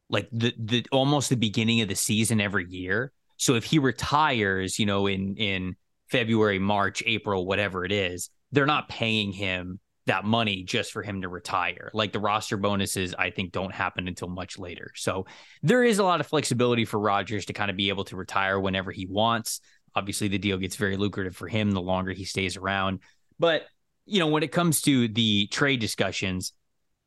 [0.08, 3.12] like the the almost the beginning of the season every year.
[3.36, 5.76] So if he retires, you know, in in
[6.08, 9.78] February, March, April, whatever it is, they're not paying him
[10.10, 11.88] that money just for him to retire.
[11.94, 14.90] Like the roster bonuses, I think don't happen until much later.
[14.96, 15.26] So
[15.62, 18.58] there is a lot of flexibility for Rodgers to kind of be able to retire
[18.58, 19.60] whenever he wants.
[19.94, 22.98] Obviously, the deal gets very lucrative for him the longer he stays around.
[23.38, 23.66] But,
[24.04, 26.54] you know, when it comes to the trade discussions,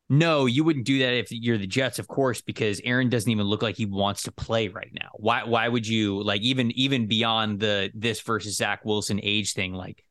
[0.09, 3.47] no, you wouldn't do that if you're the Jets, of course, because Aaron doesn't even
[3.47, 5.09] look like he wants to play right now.
[5.15, 9.73] Why why would you like even even beyond the this versus Zach Wilson age thing,
[9.73, 10.05] like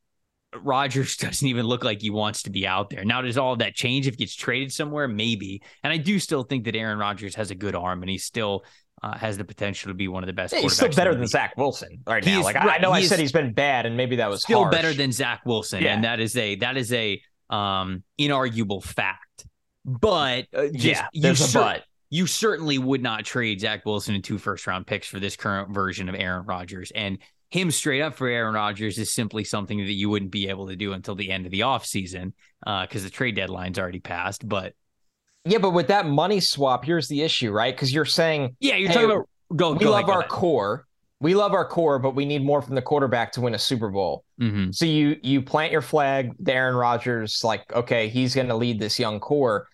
[0.61, 3.05] Rodgers doesn't even look like he wants to be out there.
[3.05, 5.09] Now, does all of that change if he gets traded somewhere?
[5.09, 5.63] Maybe.
[5.83, 8.65] And I do still think that Aaron Rodgers has a good arm and he still
[9.03, 10.53] uh, has the potential to be one of the best.
[10.53, 12.43] Yeah, he's still better than Zach Wilson right now.
[12.43, 14.75] like right, I know I said he's been bad, and maybe that was still harsh.
[14.75, 15.95] better than Zach Wilson, yeah.
[15.95, 19.47] and that is a that is a um inarguable fact.
[19.85, 21.85] But uh, just, yeah, there's cer- a but.
[22.11, 25.75] You certainly would not trade Zach Wilson and two first round picks for this current
[25.75, 26.93] version of Aaron Rodgers.
[26.95, 27.19] And
[27.53, 30.77] him straight up for Aaron Rodgers is simply something that you wouldn't be able to
[30.77, 34.49] do until the end of the offseason because uh, the trade deadline's already passed.
[34.49, 34.75] But
[35.45, 37.75] yeah, but with that money swap, here's the issue, right?
[37.75, 39.73] Because you're saying, yeah, you're hey, talking about go.
[39.73, 40.87] We go love ahead, our core.
[41.21, 43.91] We love our core, but we need more from the quarterback to win a Super
[43.91, 44.25] Bowl.
[44.41, 44.71] Mm-hmm.
[44.71, 48.81] So you you plant your flag, the Aaron Rodgers, like okay, he's going to lead
[48.81, 49.69] this young core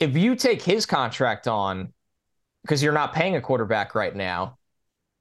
[0.00, 1.92] if you take his contract on
[2.62, 4.57] because you're not paying a quarterback right now,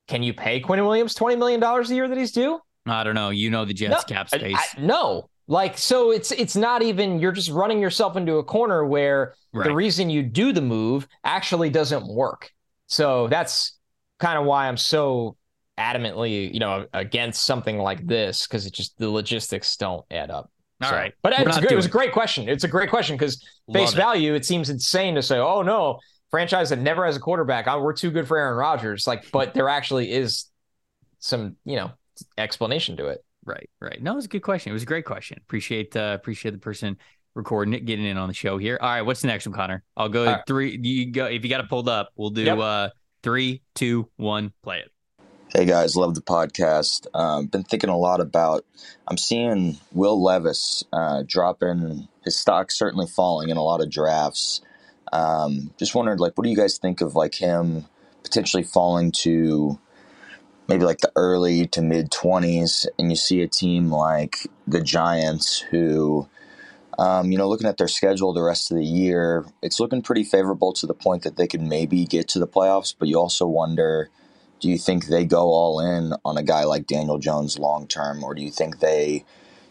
[0.08, 2.60] can you pay Quinn Williams twenty million dollars a year that he's due?
[2.86, 3.30] I don't know.
[3.30, 4.55] You know the Jets no, cap space.
[4.55, 7.20] I, no, like so it's it's not even.
[7.20, 9.66] You're just running yourself into a corner where right.
[9.66, 12.51] the reason you do the move actually doesn't work.
[12.88, 13.78] So that's
[14.20, 15.36] kind of why I'm so
[15.78, 20.49] adamantly, you know, against something like this because it just the logistics don't add up.
[20.82, 21.14] All so, right.
[21.24, 21.72] but it's good.
[21.72, 22.47] it was a great question.
[22.47, 23.43] It's a great question because
[23.74, 23.95] face it.
[23.95, 25.99] value, it seems insane to say, "Oh no,
[26.32, 29.53] franchise that never has a quarterback, oh, we're too good for Aaron Rodgers." Like, but
[29.53, 30.45] there actually is
[31.19, 31.91] some, you know,
[32.38, 33.23] explanation to it.
[33.45, 34.01] Right, right.
[34.01, 34.71] No, it was a good question.
[34.71, 35.39] It was a great question.
[35.41, 36.97] Appreciate uh, appreciate the person
[37.34, 38.78] recording it, getting in on the show here.
[38.82, 39.84] All right, what's the next one, Connor?
[39.95, 40.43] I'll go All right.
[40.47, 40.78] three.
[40.82, 42.09] You go if you got it pulled up.
[42.15, 42.57] We'll do Yep.
[42.59, 42.89] uh
[43.23, 44.91] three, two, one, play it.
[45.53, 47.07] Hey guys, love the podcast.
[47.13, 48.65] Um, been thinking a lot about.
[49.07, 54.61] I'm seeing Will Levis uh, dropping his stock, certainly falling in a lot of drafts.
[55.14, 57.86] Um, just wondered, like, what do you guys think of like him
[58.24, 59.80] potentially falling to
[60.68, 65.60] maybe like the early to mid 20s, and you see a team like the Giants
[65.60, 66.28] who.
[66.99, 70.24] Um, you know, looking at their schedule the rest of the year, it's looking pretty
[70.24, 72.95] favorable to the point that they could maybe get to the playoffs.
[72.97, 74.10] But you also wonder,
[74.60, 78.24] do you think they go all in on a guy like Daniel Jones long term,
[78.24, 79.26] or do you think they,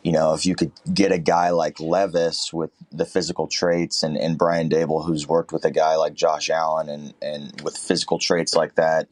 [0.07, 4.17] you know, if you could get a guy like Levis with the physical traits and,
[4.17, 8.21] and Brian Daboll, who's worked with a guy like Josh Allen and, and with physical
[8.21, 9.09] traits like that,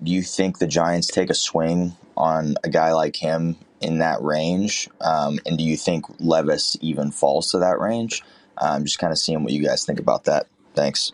[0.00, 4.22] do you think the Giants take a swing on a guy like him in that
[4.22, 4.88] range?
[5.00, 8.22] Um, and do you think Levis even falls to that range?
[8.56, 10.46] I'm just kind of seeing what you guys think about that.
[10.74, 11.10] Thanks.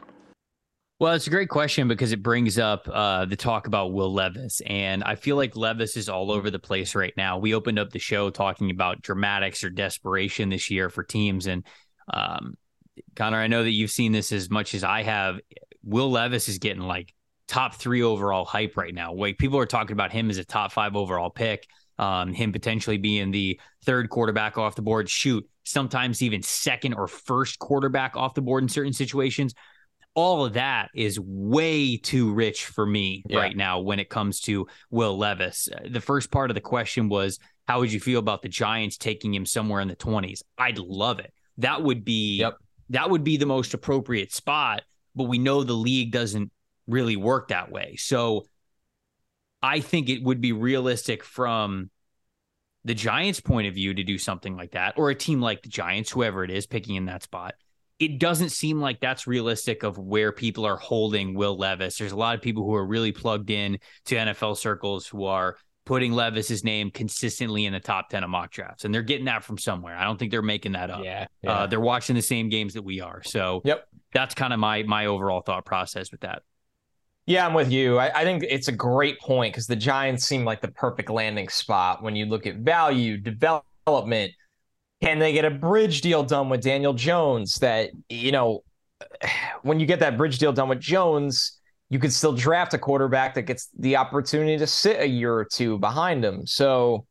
[1.02, 4.62] Well, it's a great question because it brings up uh, the talk about Will Levis.
[4.64, 7.38] And I feel like Levis is all over the place right now.
[7.38, 11.48] We opened up the show talking about dramatics or desperation this year for teams.
[11.48, 11.66] And
[12.14, 12.54] um,
[13.16, 15.40] Connor, I know that you've seen this as much as I have.
[15.82, 17.12] Will Levis is getting like
[17.48, 19.12] top three overall hype right now.
[19.12, 21.66] Like people are talking about him as a top five overall pick,
[21.98, 25.10] um, him potentially being the third quarterback off the board.
[25.10, 29.52] Shoot, sometimes even second or first quarterback off the board in certain situations
[30.14, 33.38] all of that is way too rich for me Yeah.
[33.38, 35.68] right now when it comes to Will Levis.
[35.74, 38.98] Uh, The first part of the question was, how would you feel about the Giants
[38.98, 40.42] taking him somewhere in the 20s?
[40.58, 41.32] I'd love it.
[41.58, 42.56] That would be Yep.
[42.90, 44.82] that would be the most appropriate spot,
[45.14, 46.52] but we know the league doesn't
[46.86, 47.96] really work that way.
[47.96, 48.44] So
[49.62, 51.90] I think it would be realistic from
[52.84, 55.68] the Giants' point of view to do something like that, or a team like the
[55.68, 57.54] Giants, whoever it is, picking in that spot
[57.98, 61.96] it doesn't seem like that's realistic of where people are holding Will Levis.
[61.96, 65.56] There's a lot of people who are really plugged in to NFL circles who are
[65.84, 69.42] putting Levis's name consistently in the top 10 of mock drafts, and they're getting that
[69.42, 69.96] from somewhere.
[69.96, 71.04] I don't think they're making that up.
[71.04, 73.22] Yeah, Uh, they're watching the same games that we are.
[73.24, 73.86] So Yep.
[74.12, 76.42] that's kind of my my overall thought process with that.
[77.26, 77.98] Yeah, I'm with you.
[77.98, 81.48] I, I think it's a great point because the Giants seem like the perfect landing
[81.48, 84.32] spot when you look at value, development.
[85.02, 87.56] Can they get a bridge deal done with Daniel Jones?
[87.56, 88.62] That, you know,
[89.62, 91.58] when you get that bridge deal done with Jones,
[91.90, 95.44] you could still draft a quarterback that gets the opportunity to sit a year or
[95.44, 96.46] two behind him.
[96.46, 97.06] So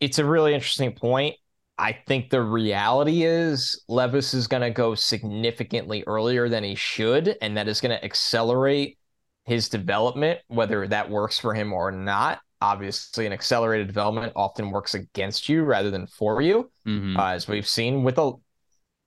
[0.00, 1.36] it's a really interesting point.
[1.76, 7.36] I think the reality is Levis is going to go significantly earlier than he should,
[7.40, 8.98] and that is going to accelerate
[9.44, 12.40] his development, whether that works for him or not.
[12.60, 17.16] Obviously, an accelerated development often works against you rather than for you, Mhm.
[17.16, 18.32] uh, as we've seen with a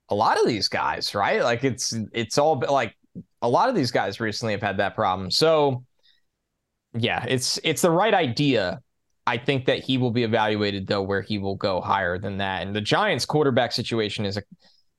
[0.08, 1.42] a lot of these guys, right?
[1.42, 2.94] Like it's it's all like
[3.40, 5.30] a lot of these guys recently have had that problem.
[5.30, 5.84] So,
[6.94, 8.80] yeah, it's it's the right idea.
[9.26, 12.66] I think that he will be evaluated though where he will go higher than that.
[12.66, 14.42] And the Giants quarterback situation is a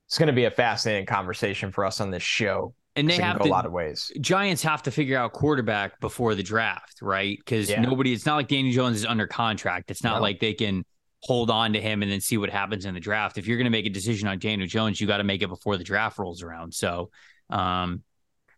[0.07, 2.73] it's going to be a fascinating conversation for us on this show.
[2.95, 4.11] And they have to, a lot of ways.
[4.21, 7.37] Giants have to figure out quarterback before the draft, right?
[7.37, 7.81] Because Yeah.
[7.81, 9.89] nobody, it's not like Daniel Jones is under contract.
[9.89, 10.21] It's not No.
[10.21, 10.85] like they can
[11.21, 13.37] hold on to him and then see what happens in the draft.
[13.37, 15.47] If you're going to make a decision on Daniel Jones, you got to make it
[15.47, 16.73] before the draft rolls around.
[16.73, 17.09] So,
[17.49, 18.03] um,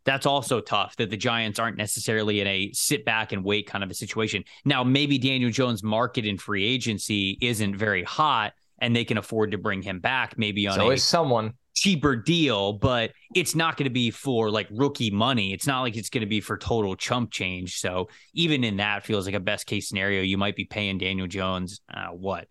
[0.04, 3.84] that's also tough that the Giants aren't necessarily in a sit back and wait kind
[3.84, 4.44] of a situation.
[4.64, 9.52] Now, maybe Daniel Jones' market in free agency isn't very hot and they can afford
[9.52, 11.54] to bring him back maybe on a always someone.
[11.76, 15.54] Cheaper deal, but it's not going to be for like rookie money.
[15.54, 17.78] It's not like it's going to be for total chump change.
[17.80, 20.22] So even in that feels like a best case scenario.
[20.24, 22.48] You might be paying Daniel Jones uh, what?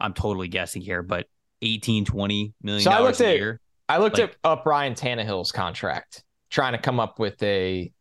[0.00, 1.26] I'm totally guessing here, but
[1.62, 3.60] 18, 20 million So I dollars looked a at- year.
[3.88, 7.92] I looked Like- at up Ryan Tannehill's contract, trying to come up with a,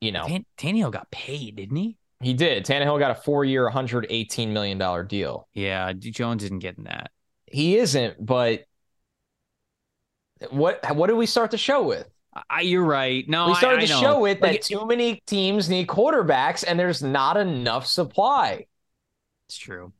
[0.00, 1.98] you know, Tan- Tannehill got paid, didn't he?
[2.22, 2.64] he did.
[2.64, 5.48] Tannehill got a four-year, 118 million dollar deal.
[5.54, 7.10] Yeah, Jones isn't getting that.
[7.46, 8.62] He isn't, but
[10.50, 12.08] what what did we start the show with?
[12.48, 13.28] I, you're right.
[13.28, 14.00] No, we started I the know.
[14.00, 18.66] show with Like, that too many teams need quarterbacks and there's not enough supply.
[19.48, 19.92] It's true.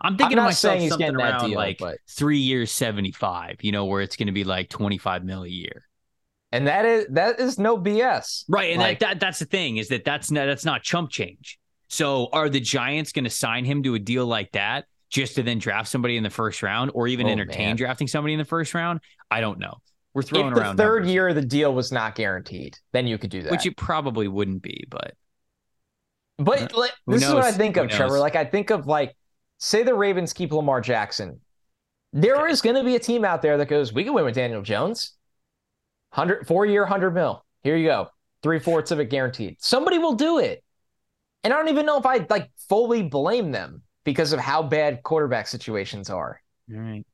[0.00, 3.72] I'm thinking I'm not myself saying something around deal, like but- three years, 75, you
[3.72, 5.84] know, where it's going to be like 25 mil a year.
[6.52, 8.44] And that is that is no BS.
[8.48, 11.10] Right, and Like- that, that that's the thing is that that's not that's not chump
[11.10, 11.58] change.
[11.88, 15.44] So are the Giants going to sign him to a deal like that just to
[15.44, 17.76] then draft somebody in the first round or even Oh, entertain man.
[17.76, 18.98] drafting somebody in the first round.
[19.30, 19.74] I don't know.
[20.12, 23.06] We're throwing If the around third numbers, year of the deal was not guaranteed, then
[23.06, 23.52] you could do that.
[23.52, 25.14] which it probably wouldn't be, but
[26.38, 28.18] But uh, like, Who this is what I think of, Trevor.
[28.18, 29.16] Like I think of like,
[29.58, 31.40] say the Ravens keep Lamar Jackson.
[32.12, 34.34] There is going to be a team out there that goes, we can win with
[34.34, 35.14] Daniel Jones.
[36.10, 37.44] Hundred four year, hundred mil.
[37.62, 38.08] Here you go,
[38.42, 39.56] three fourths of it guaranteed.
[39.60, 40.62] Somebody will do it,
[41.42, 45.02] and I don't even know if I like fully blame them because of how bad
[45.02, 46.40] quarterback situations are.
[46.72, 47.04] all right.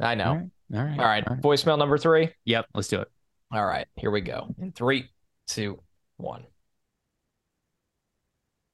[0.00, 0.24] I know.
[0.30, 0.50] All right.
[0.72, 0.98] All right.
[0.98, 2.30] All right, voicemail number three.
[2.44, 3.08] Yep, let's do it.
[3.52, 4.54] All right, here we go.
[4.60, 5.10] In three,
[5.46, 5.80] two,
[6.16, 6.46] one.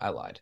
[0.01, 0.41] I lied.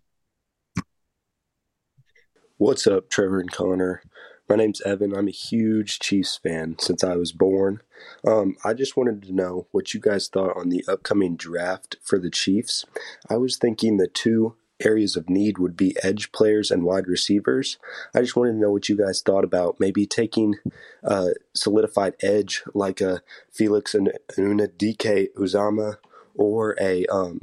[2.56, 4.02] What's up, Trevor and Connor?
[4.48, 5.16] My name's Evan.
[5.16, 7.80] I'm a huge Chiefs fan since I was born.
[8.26, 12.18] Um, I just wanted to know what you guys thought on the upcoming draft for
[12.18, 12.84] the Chiefs.
[13.30, 17.78] I was thinking the two areas of need would be edge players and wide receivers.
[18.14, 20.56] I just wanted to know what you guys thought about maybe taking
[21.02, 23.22] a solidified edge like a
[23.52, 25.96] Felix and Una DK Uzama
[26.34, 27.42] or a um,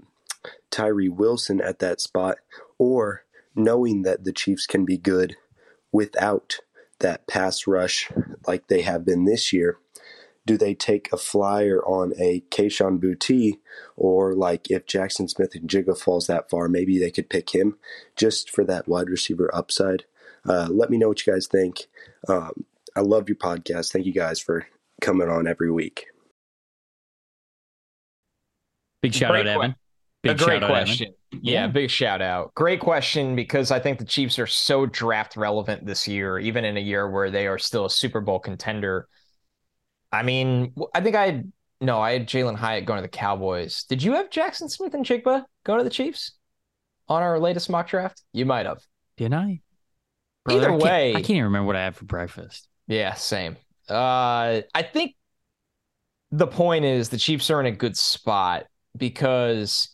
[0.70, 2.38] Tyree Wilson at that spot,
[2.78, 3.24] or
[3.56, 5.36] knowing that the Chiefs can be good
[5.92, 6.60] without
[7.00, 8.10] that pass rush
[8.48, 9.78] like they have been this year,
[10.46, 13.60] do they take a flyer on a Kayshon Boutte
[13.96, 17.78] or like if Jaxon Smith-Njigba falls that far, maybe they could pick him
[18.16, 20.06] just for that wide receiver upside?
[20.48, 21.88] Uh, let me know what you guys think.
[22.28, 22.66] Um,
[22.96, 23.92] I love your podcast.
[23.92, 24.66] Thank you guys for
[25.02, 26.08] coming on every week.
[29.02, 29.76] Big shout Great out, Evan.
[30.24, 30.86] Big a great shout out, Evan.
[30.86, 31.14] question.
[31.32, 31.68] Yeah, Yeah.
[31.68, 32.54] big shout out.
[32.56, 36.78] Great question because I think the Chiefs are so draft relevant this year, even in
[36.78, 39.08] a year where they are still a Super Bowl contender.
[40.12, 43.86] I mean, I think I had no, I had Jalin Hyatt going to the Cowboys.
[43.86, 46.34] Did you have Jaxon Smith-Njigba going to the Chiefs
[47.10, 48.22] on our latest mock draft?
[48.34, 48.80] You might have.
[49.18, 49.62] Did I?
[50.50, 52.68] Either I can't- way- I can't even remember what I had for breakfast.
[52.88, 53.58] Yeah, same.
[53.90, 55.16] Uh, I think
[56.32, 59.90] the point is the Chiefs are in a good spot because,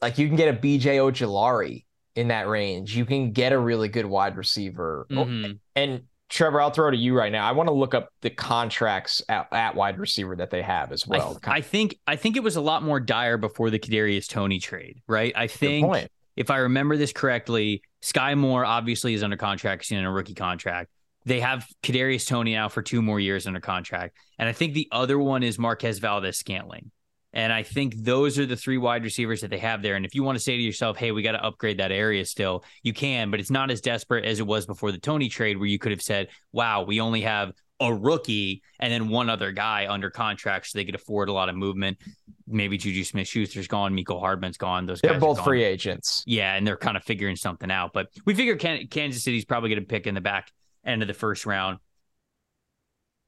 [0.00, 1.84] like, you can get a BJ Ojulari
[2.14, 2.96] in that range.
[2.96, 5.06] You can get a really good wide receiver.
[5.10, 5.58] Oh, Mhm.
[5.76, 6.02] And
[6.32, 7.46] Trevor, I'll throw it to you right now.
[7.46, 11.04] I want to look up the contracts at, at wide receiver that they have as
[11.04, 11.38] I, well.
[11.44, 15.02] I think I think it was a lot more dire before the Kadarius Toney trade,
[15.06, 15.34] right?
[15.36, 15.86] I think
[16.34, 20.32] if I remember this correctly, Sky Moore obviously is under contract, he's in a rookie
[20.32, 20.88] contract.
[21.26, 24.88] They have Kadarius Toney now for two more years under contract, and I think the
[24.90, 26.90] other one is Marquez Valdes-Scantling.
[27.34, 29.94] And I think those are the three wide receivers that they have there.
[29.94, 32.24] And if you want to say to yourself, "Hey, we got to upgrade that area,"
[32.24, 35.56] still you can, but it's not as desperate as it was before the Toney trade,
[35.56, 39.50] where you could have said, "Wow, we only have a rookie and then one other
[39.50, 41.98] guy under contract, so they could afford a lot of movement."
[42.46, 44.84] Maybe JuJu Smith-Schuster's gone, Mecole Hardman's gone.
[44.84, 46.22] Those They're guys both free agents.
[46.26, 47.94] Yeah, and they're kind of figuring something out.
[47.94, 50.52] But we figure Can- Kansas City's probably going to pick in the back
[50.84, 51.78] end of the first round.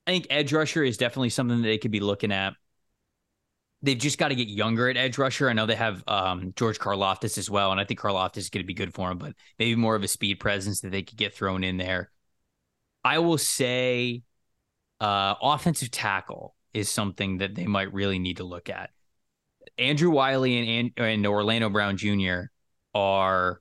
[0.06, 2.52] I think edge rusher is definitely something that they could be looking at.
[3.84, 5.48] They've just got to get younger at edge rusher.
[5.48, 8.62] I know they have um, George Karlaftis as well, and I think Karlaftis is going
[8.62, 11.18] to be good for him, but maybe more of a speed presence that they could
[11.18, 12.10] get thrown in there.
[13.04, 14.22] I will say
[15.00, 18.90] uh, offensive tackle is something that they might really need to look at.
[19.76, 22.44] Andrew Wylie and, and, and Orlando Brown Jr.
[22.94, 23.60] are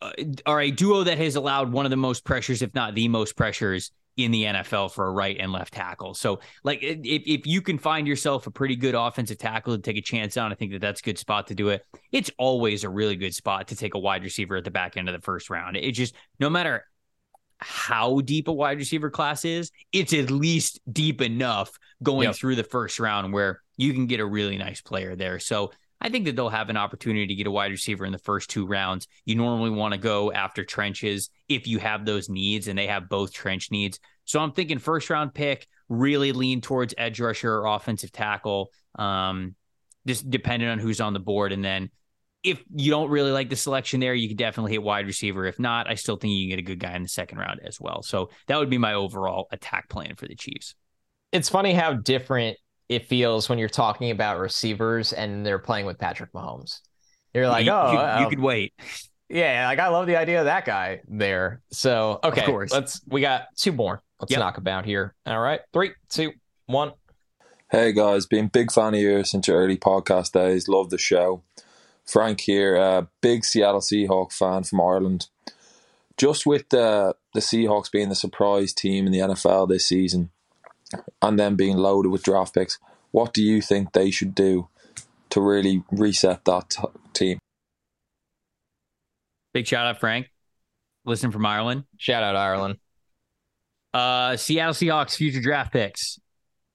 [0.00, 0.12] uh,
[0.46, 3.36] are a duo that has allowed one of the most pressures, if not the most
[3.36, 6.12] pressures, in the NFL for a right and left tackle.
[6.12, 9.96] So, like, if if you can find yourself a pretty good offensive tackle to take
[9.96, 11.82] a chance on, I think that that's a good spot to do it.
[12.12, 15.08] It's always a really good spot to take a wide receiver at the back end
[15.08, 15.76] of the first round.
[15.76, 16.84] It just no matter
[17.60, 22.36] how deep a wide receiver class is, it's at least deep enough going Yep.
[22.36, 25.40] through the first round where you can get a really nice player there.
[25.40, 28.18] So I think that they'll have an opportunity to get a wide receiver in the
[28.18, 29.08] first two rounds.
[29.24, 33.08] You normally want to go after trenches if you have those needs, and they have
[33.08, 33.98] both trench needs.
[34.24, 39.54] So I'm thinking first round pick, really lean towards edge rusher or offensive tackle, um,
[40.06, 41.52] just depending on who's on the board.
[41.52, 41.90] And then
[42.44, 45.46] if you don't really like the selection there, you can definitely hit wide receiver.
[45.46, 47.60] If not, I still think you can get a good guy in the second round
[47.64, 48.02] as well.
[48.02, 50.74] So that would be my overall attack plan for the Chiefs.
[51.32, 52.56] It's funny how different
[52.88, 56.80] it feels when you're talking about receivers and they're playing with Patrick Mahomes.
[57.34, 58.72] You're like, you, oh, you, you could wait.
[59.28, 61.60] Yeah, like I love the idea of that guy there.
[61.70, 62.72] So okay, of course.
[62.72, 64.02] let's we got two more.
[64.20, 64.40] Let's Yep.
[64.40, 65.14] knock about here.
[65.26, 66.32] All right, three, two,
[66.66, 66.92] one.
[67.70, 70.66] Hey guys, been big fan of yours since your early podcast days.
[70.68, 71.42] Love the show.
[72.06, 75.26] Frank here, uh, big Seattle Seahawk fan from Ireland.
[76.16, 80.30] Just with the the Seahawks being the surprise team in the NFL this season,
[81.22, 82.78] and then being loaded with draft picks,
[83.10, 84.68] what do you think they should do
[85.30, 86.82] to really reset that t-
[87.12, 87.38] team?
[89.52, 90.28] Big shout out, Frank.
[91.04, 91.84] Listen from Ireland.
[91.96, 92.76] Shout out Ireland.
[93.94, 96.18] Uh, Seattle Seahawks future draft picks.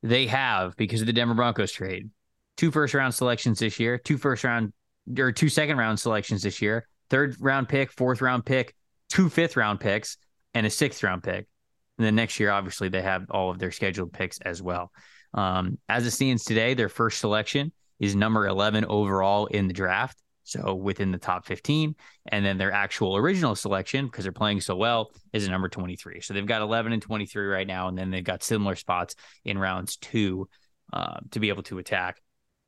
[0.01, 2.09] They have because of the Denver Broncos trade.
[2.57, 4.73] Two first round selections this year, two first round
[5.17, 8.75] or two second round selections this year, third round pick, fourth round pick,
[9.09, 10.17] two fifth round picks,
[10.53, 11.47] and a sixth round pick.
[11.97, 14.91] And then next year, obviously, they have all of their scheduled picks as well.
[15.33, 20.17] Um, as it stands today, their first selection is number 11 overall in the draft.
[20.45, 21.95] So within the top 15.
[22.27, 26.21] And then their actual original selection, because they're playing so well, is a number 23.
[26.21, 27.87] So they've got 11 and 23 right now.
[27.87, 29.15] And then they've got similar spots
[29.45, 30.49] in rounds two
[30.91, 32.21] uh, to be able to attack.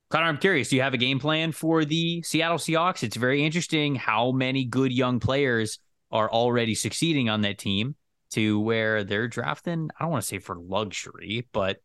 [0.09, 3.03] Connor, I'm curious, do you have a game plan for the Seattle Seahawks?
[3.03, 5.79] It's very interesting how many good young players
[6.11, 7.95] are already succeeding on that team
[8.31, 11.77] to where they're drafting, I don't want to say for luxury, but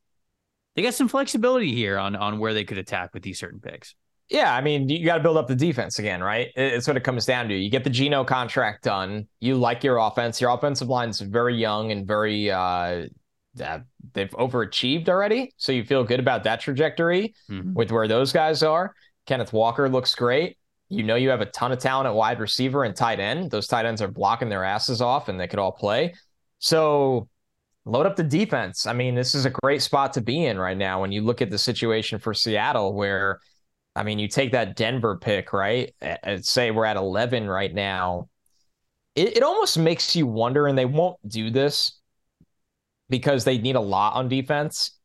[0.75, 3.95] they got some flexibility here on on where they could attack with these certain picks.
[4.29, 6.53] Yeah, I mean, you got to build up the defense again, right?
[6.55, 7.55] It's what it comes down to.
[7.55, 9.27] You get the Geno contract done.
[9.41, 10.41] You like your offense.
[10.41, 13.07] Your offensive line's very young and very uh
[13.55, 15.53] they've overachieved already.
[15.57, 17.75] So you feel good about that trajectory mm-hmm.
[17.75, 18.95] with where those guys are.
[19.27, 20.57] Kenneth Walker looks great.
[20.89, 23.51] You know you have a ton of talent at wide receiver and tight end.
[23.51, 26.15] Those tight ends are blocking their asses off and they could all play.
[26.61, 27.29] So
[27.85, 28.87] load up the defense.
[28.87, 31.43] I mean, this is a great spot to be in right now when you look
[31.43, 33.41] at the situation for Seattle where
[33.97, 35.93] I mean, you take that Denver pick, right?
[36.01, 38.29] And say we're at 11 right now.
[39.17, 41.99] It, it almost makes you wonder, and they won't do this
[43.09, 44.97] because they need a lot on defense.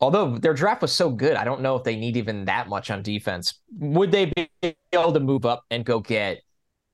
[0.00, 2.90] Although their draft was so good, I don't know if they need even that much
[2.90, 3.60] on defense.
[3.78, 4.48] Would they be
[4.92, 6.42] able to move up and go get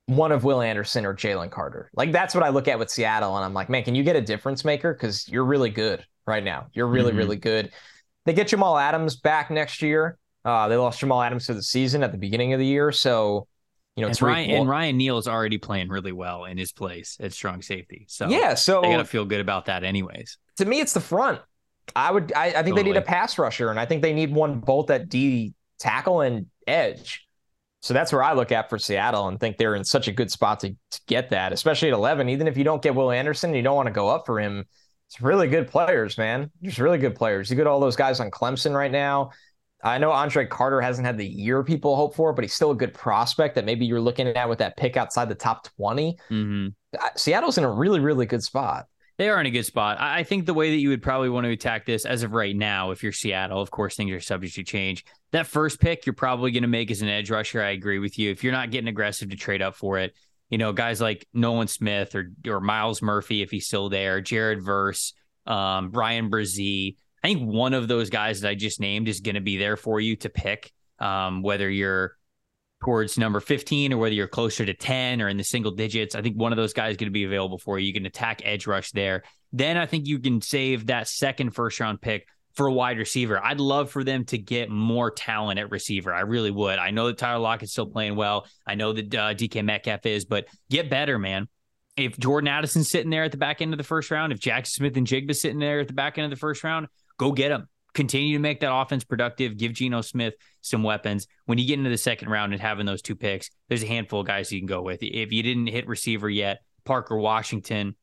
[0.07, 1.91] one of Will Anderson or Jalen Carter?
[1.95, 4.17] Like that's what I look at with Seattle, and I'm like, man, can you get
[4.17, 4.93] a difference maker?
[4.93, 6.67] Because you're really good right now.
[6.73, 7.19] You're really, mm-hmm.
[7.19, 7.73] really good.
[8.25, 10.19] They get Jamal Adams back next year.
[10.45, 13.47] Uh, they lost Jamal Adams for the season at the beginning of the year, so
[13.97, 17.17] you know, and Ryan, and Ryan Neal is already playing really well in his place
[17.21, 18.07] at strong safety.
[18.09, 20.37] So yeah, so they gotta feel good about that, anyways.
[20.57, 21.41] To me, it's the front.
[21.95, 22.83] I would, I, I think totally.
[22.83, 26.23] they need a pass rusher, and I think they need one both at D tackle
[26.23, 27.27] and edge.
[27.85, 30.31] So that's where I look at for Seattle and think they're in such a good
[30.31, 32.31] spot to, to get that, especially at 11.
[32.31, 34.65] Even if you don't get Will Anderson, you don't want to go up for him.
[35.07, 36.51] It's really good players, man.
[36.63, 37.51] There's really good players.
[37.51, 39.33] You get all those guys on Clemson right now.
[39.83, 42.75] I know Andre Carter hasn't had the year people hope for, but he's still a
[42.75, 46.17] good prospect that maybe you're looking at with that pick outside the top 20.
[46.31, 46.99] Mm-hmm.
[47.17, 48.87] Seattle's in a really, really good spot.
[49.19, 49.99] They are in a good spot.
[50.01, 52.57] I think the way that you would probably want to attack this as of right
[52.57, 55.05] now, if you're Seattle, of course, things are subject to change.
[55.35, 57.61] That first pick, you're probably going to make as an edge rusher.
[57.61, 58.31] I agree with you.
[58.31, 60.15] If you're not getting aggressive to trade up for it,
[60.49, 64.63] you know, guys like Nolan Smith or or Myles Murphy, if he's still there, Jared
[64.63, 65.13] Verse,
[65.45, 69.35] um, Bryan Bresee, I think one of those guys that I just named is going
[69.35, 70.71] to be there for you to pick,
[71.01, 72.17] um, whether you're
[72.85, 76.15] towards number 15 or whether you're closer to 10 or in the single digits.
[76.15, 77.89] I think one of those guys is going to be available for you.
[77.89, 79.25] You can attack edge rush there.
[79.53, 83.43] Then I think you can save that second first round pick for a wide receiver.
[83.43, 86.15] I'd love for them to get more talent at receiver.
[86.15, 86.79] I really would.
[86.79, 88.47] I know that Tyler Lockett's still playing well.
[88.67, 91.49] I know that uh, DK Metcalf is, but get better, man
[91.97, 94.67] if Jordan Addison's sitting there at the back end of the first round, if Jaxon
[94.67, 96.89] Smith-Njigba's sitting there at the back end of the first round,
[97.19, 97.69] Go get them.
[97.93, 99.57] Continue to make that offense productive.
[99.57, 101.29] Give Geno Smith some weapons.
[101.47, 104.21] When you get into the second round and having those two picks, there's a handful
[104.21, 105.03] of guys you can go with.
[105.03, 107.95] If you didn't hit receiver yet, Parker Washington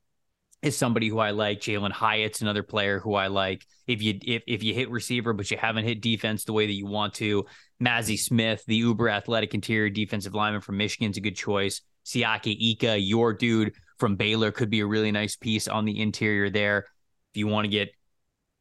[0.62, 1.60] is somebody who I like.
[1.60, 3.66] Jalin Hyatt's another player who I like.
[3.88, 6.74] If you if if you hit receiver but you haven't hit defense the way that
[6.74, 7.46] you want to,
[7.82, 11.82] Mazi Smith, the uber athletic interior defensive lineman from Michigan's a good choice.
[12.06, 16.50] Siaki Ika, your dude from Baylor, could be a really nice piece on the interior
[16.50, 16.86] there.
[17.34, 17.92] If you want to get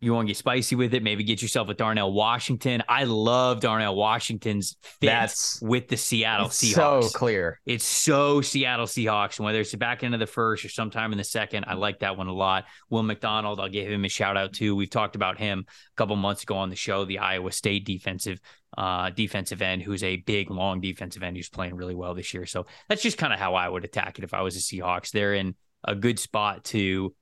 [0.01, 2.83] you want to get spicy with it, maybe get yourself a Darnell Washington.
[2.89, 7.05] I love Darnell Washington's fit That's, with the Seattle Seahawks.
[7.05, 7.61] So clear.
[7.67, 9.39] It's so Seattle Seahawks.
[9.39, 11.75] And whether it's the back end of the first or sometime in the second, I
[11.75, 12.65] like that one a lot.
[12.89, 14.75] Will McDonald, I'll give him a shout out too.
[14.75, 18.41] We've talked about him a couple months ago on the show, the Iowa State defensive
[18.79, 22.47] uh, defensive end, who's a big, long defensive end who's playing really well this year.
[22.47, 25.11] So that's just kind of how I would attack it if I was a Seahawks.
[25.11, 27.15] They're in a good spot to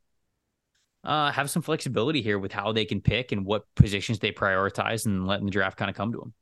[1.08, 5.06] uh, have some flexibility here with how they can pick and what positions they prioritize
[5.06, 6.34] and letting the draft kind of come to them.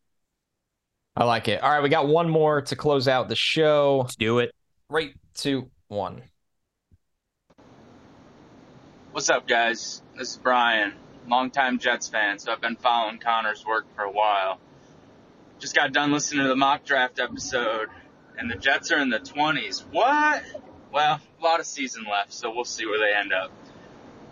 [1.14, 1.62] I like it.
[1.62, 4.01] All right, we got one more to close out the show.
[4.03, 4.53] Let's do it.
[4.91, 6.23] Right, two, one.
[9.12, 10.03] What's up, guys?
[10.17, 10.95] This is Brian,
[11.29, 14.59] longtime Jets fan, so I've been following Connor's work for a while.
[15.61, 17.87] Just got done listening to the mock draft episode,
[18.37, 19.85] and the Jets are in the 20s.
[19.93, 20.43] What?
[20.93, 23.53] Well, a lot of season left, so we'll see where they end up.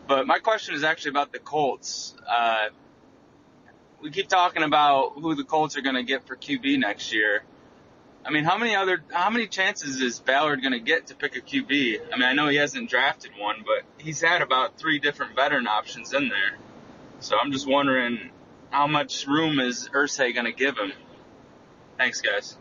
[0.07, 2.15] But my question is actually about the Colts.
[2.29, 2.69] Uh,
[4.03, 7.43] we keep talking about who the Colts are going to get for QB next year.
[8.27, 11.37] I mean, how many other, how many chances is Ballard going to get to pick
[11.37, 12.01] a QB?
[12.13, 15.67] I mean, I know he hasn't drafted one, but he's had about three different veteran
[15.67, 16.59] options in there.
[17.21, 18.31] So I'm just wondering
[18.71, 20.93] how much room is Irsay going to give him?
[21.97, 22.57] Thanks, guys.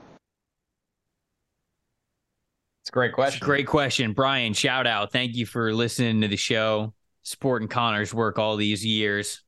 [2.81, 3.43] It's a great question.
[3.43, 4.13] A great question.
[4.13, 5.11] Brian, shout out.
[5.11, 6.93] Thank you for listening to the show,
[7.23, 9.41] supporting Connor's work all these years.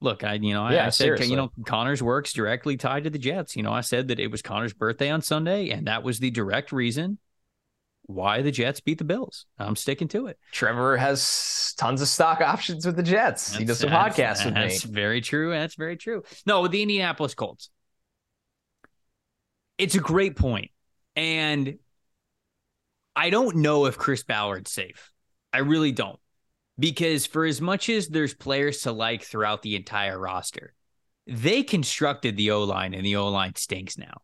[0.00, 3.18] Look, I you know, Yeah, I said you know, Connor's work's directly tied to the
[3.18, 3.56] Jets.
[3.56, 6.30] You know, I said that it was Connor's birthday on Sunday, and that was the
[6.30, 7.18] direct reason
[8.06, 9.46] why the Jets beat the Bills.
[9.58, 10.38] I'm sticking to it.
[10.52, 13.54] Trevor has tons of stock options with the Jets.
[13.56, 14.60] he does some That's- podcasts with me.
[14.60, 15.50] That's very true.
[15.50, 16.22] That's very true.
[16.44, 17.70] No, with the Indianapolis Colts,
[19.78, 20.70] it's a great point,
[21.16, 21.78] and
[23.16, 25.10] I don't know if Chris Ballard's safe.
[25.52, 26.18] I really don't,
[26.78, 30.74] because for as much as there's players to like throughout the entire roster,
[31.26, 34.22] they constructed the O line, and the O line stinks now.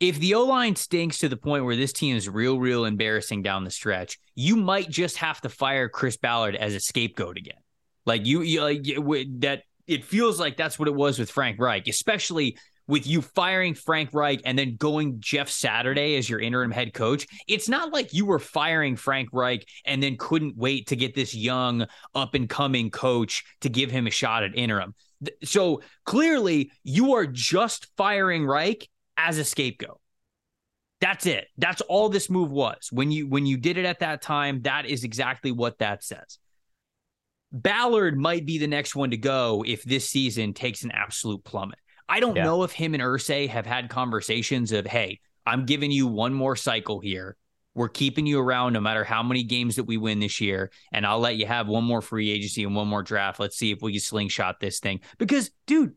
[0.00, 3.42] If the O line stinks to the point where this team is real, real embarrassing
[3.42, 7.58] down the stretch, you might just have to fire Chris Ballard as a scapegoat again.
[8.06, 8.82] Like you, you like
[9.40, 9.62] that.
[9.86, 12.56] It feels like that's what it was with Frank Reich, especially
[12.90, 17.26] with you firing Frank Reich and then going Jeff Saturday as your interim head coach.
[17.48, 21.34] It's not like you were firing Frank Reich and then couldn't wait to get this
[21.34, 24.94] young up and coming coach to give him a shot at interim.
[25.44, 30.00] So clearly, you are just firing Reich as a scapegoat.
[31.00, 31.46] That's it.
[31.56, 32.88] That's all this move was.
[32.92, 36.38] When you when you did it at that time, that is exactly what that says.
[37.52, 41.78] Ballard might be the next one to go if this season takes an absolute plummet.
[42.10, 42.42] I don't Yeah.
[42.44, 46.56] know if him and Irsay have had conversations of, hey, I'm giving you one more
[46.56, 47.36] cycle here.
[47.72, 50.72] We're keeping you around no matter how many games that we win this year.
[50.92, 53.38] And I'll let you have one more free agency and one more draft.
[53.38, 55.00] Let's see if we can slingshot this thing.
[55.18, 55.94] Because, dude,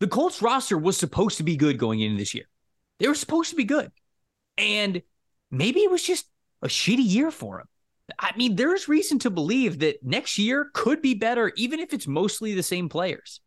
[0.00, 2.48] the Colts roster was supposed to be good going into this year.
[2.98, 3.92] They were supposed to be good.
[4.56, 5.02] And
[5.50, 6.26] maybe it was just
[6.62, 7.66] a shitty year for him.
[8.18, 12.06] I mean, there's reason to believe that next year could be better, even if it's
[12.06, 13.40] mostly the same players.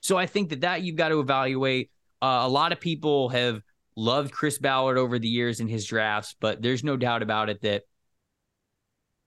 [0.00, 1.90] So I think that that you've got to evaluate.
[2.22, 3.62] Uh, a lot of people have
[3.96, 7.60] loved Chris Ballard over the years in his drafts, but there's no doubt about it
[7.62, 7.82] that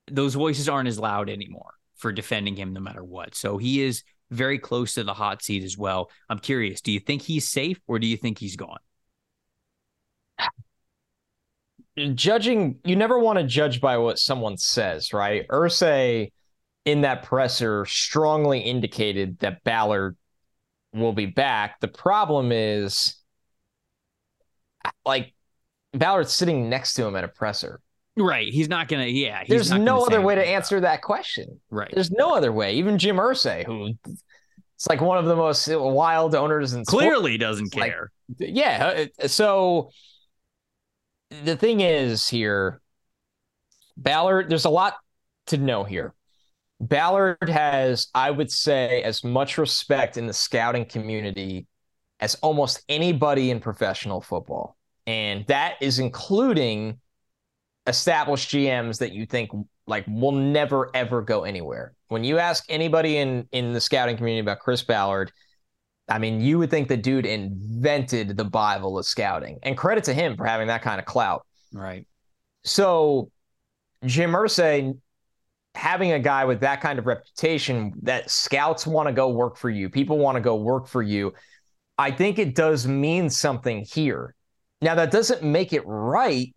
[0.08, 3.36] those voices aren't as loud anymore for defending him no matter what.
[3.36, 6.10] So he is very close to the hot seat as well.
[6.30, 8.80] I'm curious, do you think he's safe or do you think he's gone?
[12.16, 15.48] judging you never want to judge by what someone says, right?
[15.48, 16.32] Irsay
[16.86, 20.18] in that presser strongly indicated that Ballard
[20.94, 21.80] will be back.
[21.80, 23.16] The problem is
[25.06, 25.34] like
[25.94, 27.80] Ballard's sitting next to him at a presser.
[28.16, 28.52] Right.
[28.52, 29.40] He's not gonna yeah.
[29.40, 31.60] he's There's no other way to answer that question.
[31.70, 31.90] Right.
[31.94, 32.74] There's no other way.
[32.76, 37.04] Even Jim Irsay, who it's like one of the most wild owners in sports.
[37.06, 38.12] Clearly doesn't It's like- care.
[38.40, 39.90] yeah uh, so
[41.44, 42.80] the thing is here
[43.98, 44.96] ballard there's a lot
[45.48, 46.14] to know here
[46.80, 51.66] ballard has i would say as much respect in the scouting community
[52.20, 57.00] as almost anybody in professional football and that is including
[57.88, 59.50] established gms that you think
[59.88, 64.42] like will never ever go anywhere when you ask anybody in in the scouting community
[64.42, 65.32] about chris ballard
[66.10, 70.14] I mean, you would think the dude invented the Bible of scouting, and credit to
[70.14, 71.46] him for having that kind of clout.
[71.72, 72.06] Right.
[72.64, 73.32] So,
[74.06, 74.98] Jim Irsay
[75.76, 79.70] having a guy with that kind of reputation that scouts want to go work for
[79.70, 81.34] you, people want to go work for you.
[81.98, 84.36] I think it does mean something here.
[84.82, 86.54] Now, that doesn't make it right.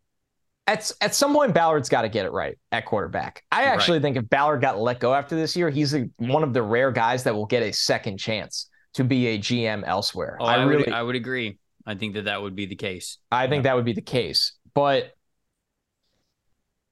[0.67, 3.45] At, at some point, Ballard's got to get it right at quarterback.
[3.53, 6.53] I actually think if Ballard got let go after this year, he's a, one of
[6.53, 10.39] the rare guys that will get a second chance to be a GM elsewhere.
[10.41, 11.59] Oh, I I, really, would I would agree.
[11.87, 13.19] I think that that would be the case.
[13.31, 15.13] I think that would be the case, but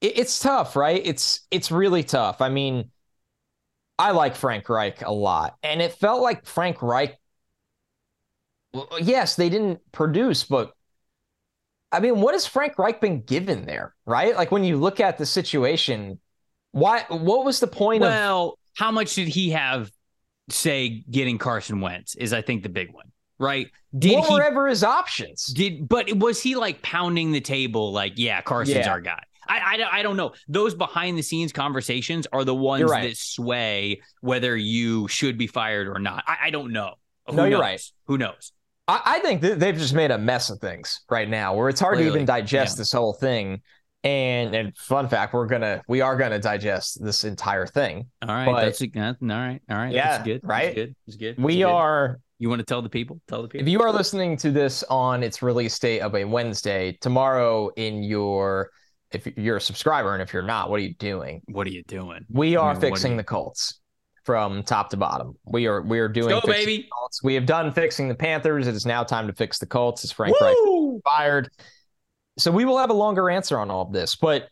[0.01, 1.01] it, it's tough, right?
[1.05, 2.41] It's it's really tough.
[2.41, 2.91] I mean,
[3.99, 7.16] I like Frank Reich a lot, and it felt like Frank Reich.
[8.73, 10.73] well, uh, Yes, they didn't produce, but
[11.93, 14.35] I mean, what has Frank Reich been given there, right?
[14.35, 16.19] Like when you look at the situation,
[16.73, 17.05] why?
[17.09, 18.11] What was the point of?
[18.11, 19.93] Well, how much did he have
[20.51, 23.71] say getting Carson Wentz is I think the big one, right?
[23.97, 25.47] Did what he were ever his options?
[25.47, 28.93] did but was he like pounding the table like yeah, Carson's Yeah.
[28.93, 29.23] our guy.
[29.49, 30.33] I, I, I don't know.
[30.49, 33.09] Those behind the scenes conversations are the ones right.
[33.09, 36.25] that sway whether you should be fired or not.
[36.27, 36.95] I, I don't know.
[37.29, 37.61] Who No, you're knows?
[37.61, 37.83] right.
[38.07, 38.53] Who knows?
[38.87, 41.81] I, I think that they've just made a mess of things right now, where it's
[41.81, 42.81] hard to even digest yeah.
[42.81, 43.62] this whole thing.
[44.03, 48.07] And, and fun fact, we're gonna we are gonna digest this entire thing.
[48.21, 49.61] All right, But- that's, that's all right.
[49.71, 50.41] All right, Yeah, that's good.
[50.45, 50.65] right?
[50.65, 50.95] That's good.
[51.07, 51.39] That's good.
[51.43, 51.65] We good.
[51.65, 53.23] are You want to tell the people?
[53.29, 53.66] Tell the people.
[53.66, 58.03] if you are listening to this on its release date of a Wednesday, tomorrow in
[58.03, 58.69] your
[59.15, 61.43] if you're a subscriber and if you're not, what are you doing?
[61.47, 62.24] what are you doing?
[62.31, 63.81] We I are mean, fixing you- the Colts
[64.24, 65.35] from top to bottom.
[65.45, 66.89] We are we are doing go, baby.
[66.93, 67.23] Colts.
[67.23, 68.66] We have done fixing the Panthers.
[68.66, 70.03] It is now time to fix the Colts.
[70.05, 70.57] As Frank Reich
[71.05, 71.51] fired.
[72.39, 74.49] So we will have a longer answer on all of this, but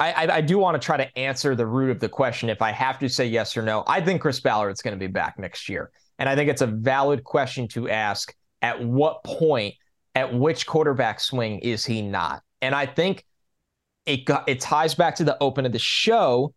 [0.00, 2.48] I, I, I do want to try to answer the root of the question.
[2.48, 5.06] If I have to say yes or no, I think Chris Ballard's going to be
[5.06, 8.34] back next year, and I think it's a valid question to ask.
[8.62, 9.74] At what point,
[10.14, 12.42] at which quarterback swing is he not?
[12.62, 13.22] And I think
[14.06, 16.52] it got, it ties back to the open of the show.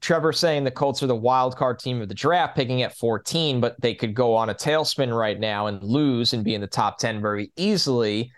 [0.00, 3.60] Trevor saying the Colts are the wild card team of the draft, picking at 14,
[3.60, 6.68] but they could go on a tailspin right now and lose and be in the
[6.68, 8.30] top 10 very easily.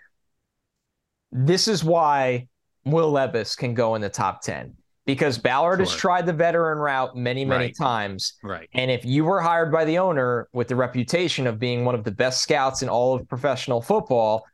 [1.31, 2.47] This is why
[2.83, 4.73] Will Levis can go in the top 10
[5.05, 7.77] because Ballard has tried the veteran route many, many Right.
[7.77, 8.33] times.
[8.43, 8.67] Right.
[8.73, 12.03] And if you were hired by the owner with the reputation of being one of
[12.03, 14.45] the best scouts in all of professional football,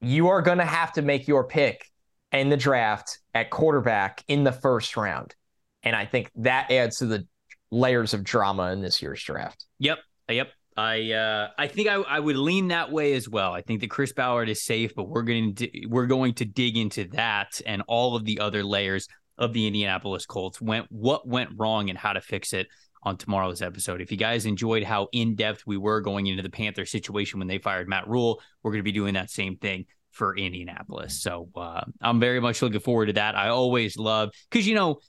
[0.00, 1.90] you are going to have to make your pick
[2.34, 5.34] in the draft at quarterback in the first round.
[5.82, 7.26] And I think that adds to the
[7.70, 9.64] layers of drama in this year's draft.
[9.78, 9.98] Yep.
[10.28, 10.48] Yep.
[10.76, 13.52] I uh, I think I, I would lean that way as well.
[13.52, 16.76] I think that Chris Ballard is safe, but we're going to we're going to dig
[16.76, 19.06] into that and all of the other layers
[19.38, 20.60] of the Indianapolis Colts.
[20.60, 22.66] Went what went wrong and how to fix it
[23.04, 24.00] on tomorrow's episode.
[24.00, 27.46] If you guys enjoyed how in depth we were going into the Panther situation when
[27.46, 31.20] they fired Matt Rhule, we're going to be doing that same thing for Indianapolis.
[31.20, 33.36] So uh, I'm very much looking forward to that.
[33.36, 35.00] I always love because you know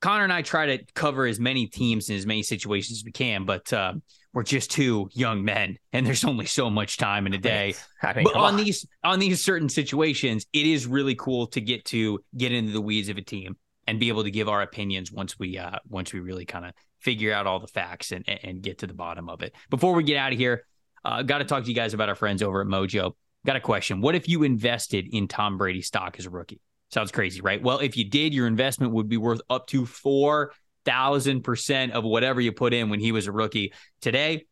[0.00, 3.12] Connor and I try to cover as many teams and as many situations as we
[3.12, 3.94] can, but uh,
[4.34, 7.74] we're just two young men, and there's only so much time in a day.
[8.02, 8.56] I mean, But on on.
[8.56, 12.80] these on these certain situations, it is really cool to get to get into the
[12.80, 13.56] weeds of a team
[13.86, 16.72] and be able to give our opinions once we uh once we really kind of
[17.00, 19.54] figure out all the facts and and get to the bottom of it.
[19.70, 20.66] Before we get out of here,
[21.04, 23.12] uh, got to talk to you guys about our friends over at Mojo.
[23.46, 24.00] Got a question.
[24.00, 26.60] What if you invested in Tom Brady stock as a rookie?
[26.90, 27.62] Sounds crazy, right?
[27.62, 32.52] Well, if you did, your investment would be worth up to 4,000% of whatever you
[32.52, 33.72] put in when he was a rookie.
[34.00, 34.44] Today,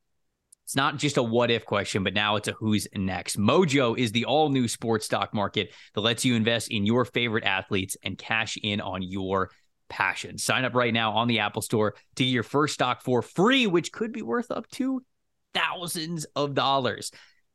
[0.64, 3.38] it's not just a what if question, but now it's a who's next.
[3.38, 7.44] Mojo is the all new sports stock market that lets you invest in your favorite
[7.44, 9.50] athletes and cash in on your
[9.88, 10.38] passion.
[10.38, 13.66] Sign up right now on the Apple Store to get your first stock for free,
[13.66, 15.02] which could be worth up to
[15.52, 17.10] thousands of dollars.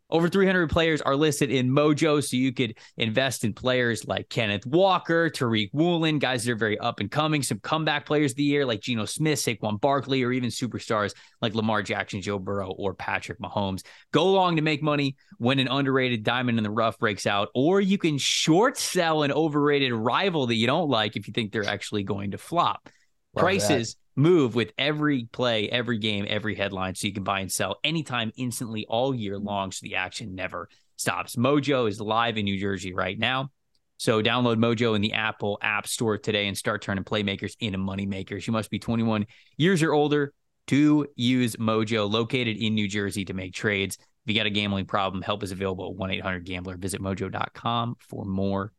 [0.09, 4.65] Over 300 players are listed in Mojo, so you could invest in players like Kenneth
[4.65, 8.43] Walker, Tariq Woolen, guys that are very up and coming, some comeback players of the
[8.43, 12.93] year like Geno Smith, Saquon Barkley, or even superstars like Lamar Jackson, Joe Burrow, or
[12.93, 13.84] Patrick Mahomes.
[14.13, 17.81] Go long to make money when an underrated diamond in the rough breaks out, or
[17.81, 21.65] you can short sell an overrated rival that you don't like if you think they're
[21.65, 22.89] actually going to flop.
[23.38, 27.51] Love Prices move with every play, every game, every headline, so you can buy and
[27.51, 29.72] sell anytime, instantly, all year long.
[29.72, 31.35] So the action never stops.
[31.35, 33.51] Mojo is live in New Jersey right now.
[33.97, 38.45] So download Mojo in the Apple App Store today and start turning playmakers into moneymakers.
[38.45, 39.26] You must be 21
[39.57, 40.34] years or older
[40.68, 43.97] to use Mojo, located in New Jersey, to make trades.
[43.97, 46.77] If you got a gambling problem, help is available at 1 800 Gambler.
[46.77, 48.73] Visit mojo.com for more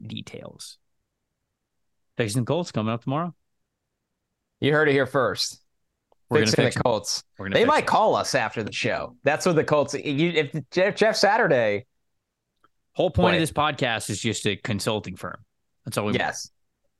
[0.00, 0.78] details.
[2.16, 3.34] Texans and Colts coming up tomorrow.
[4.62, 5.60] You heard it here first.
[6.30, 6.82] We're gonna Fixing fix the.
[6.84, 7.24] Colts.
[7.52, 7.86] They might them.
[7.86, 9.16] call us after the show.
[9.24, 9.92] That's what the Colts.
[9.94, 11.84] You, if Jeff, Jeff Saturday,
[12.94, 13.36] Whole point Boy.
[13.36, 15.44] of this podcast is just a consulting firm.
[15.84, 16.20] That's all we want.
[16.20, 16.50] yes.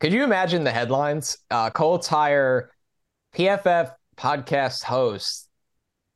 [0.00, 1.38] Could you imagine the headlines?
[1.50, 2.72] Uh, Colts hire
[3.36, 5.48] PFF podcast host,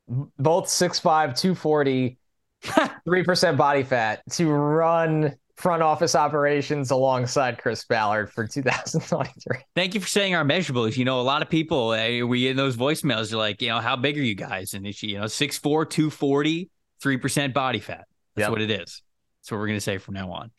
[0.07, 2.17] both 6'5", 240,
[2.65, 9.57] 3% body fat to run front office operations alongside Chris Ballard for 2023.
[9.75, 10.95] Thank you for saying our measurables.
[10.97, 13.79] You know, a lot of people, eh, we in those voicemails, are like, you know,
[13.79, 14.73] how big are you guys?
[14.73, 16.69] And it's, you know, 6'4, 240,
[17.03, 18.05] 3% body fat.
[18.35, 18.51] That's Yep.
[18.51, 19.01] what it is.
[19.41, 20.51] That's what we're going to say from now on.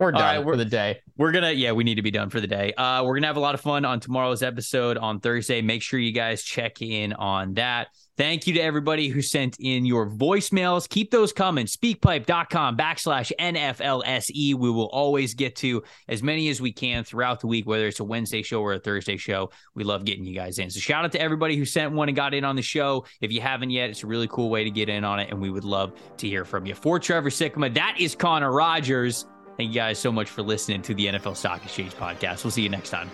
[0.00, 1.00] We're done right, for we're- the day.
[1.16, 2.72] We're gonna, yeah, we need to be done for the day.
[2.72, 5.62] Uh, we're gonna have a lot of fun on tomorrow's episode on Thursday.
[5.62, 7.88] Make sure you guys check in on that.
[8.16, 10.88] Thank you to everybody who sent in your voicemails.
[10.88, 11.66] Keep those coming.
[11.66, 14.30] Speakpipe.com backslash NFLSE.
[14.34, 14.54] E.
[14.54, 18.00] We will always get to as many as we can throughout the week, whether it's
[18.00, 19.50] a Wednesday show or a Thursday show.
[19.74, 20.68] We love getting you guys in.
[20.70, 23.06] So shout out to everybody who sent one and got in on the show.
[23.20, 25.40] If you haven't yet, it's a really cool way to get in on it, and
[25.40, 26.74] we would love to hear from you.
[26.74, 29.26] For Trevor Sikkema, that is Connor Rogers.
[29.56, 32.44] Thank you guys so much for listening to the NFL Stock Exchange podcast.
[32.44, 33.10] We'll see you next time.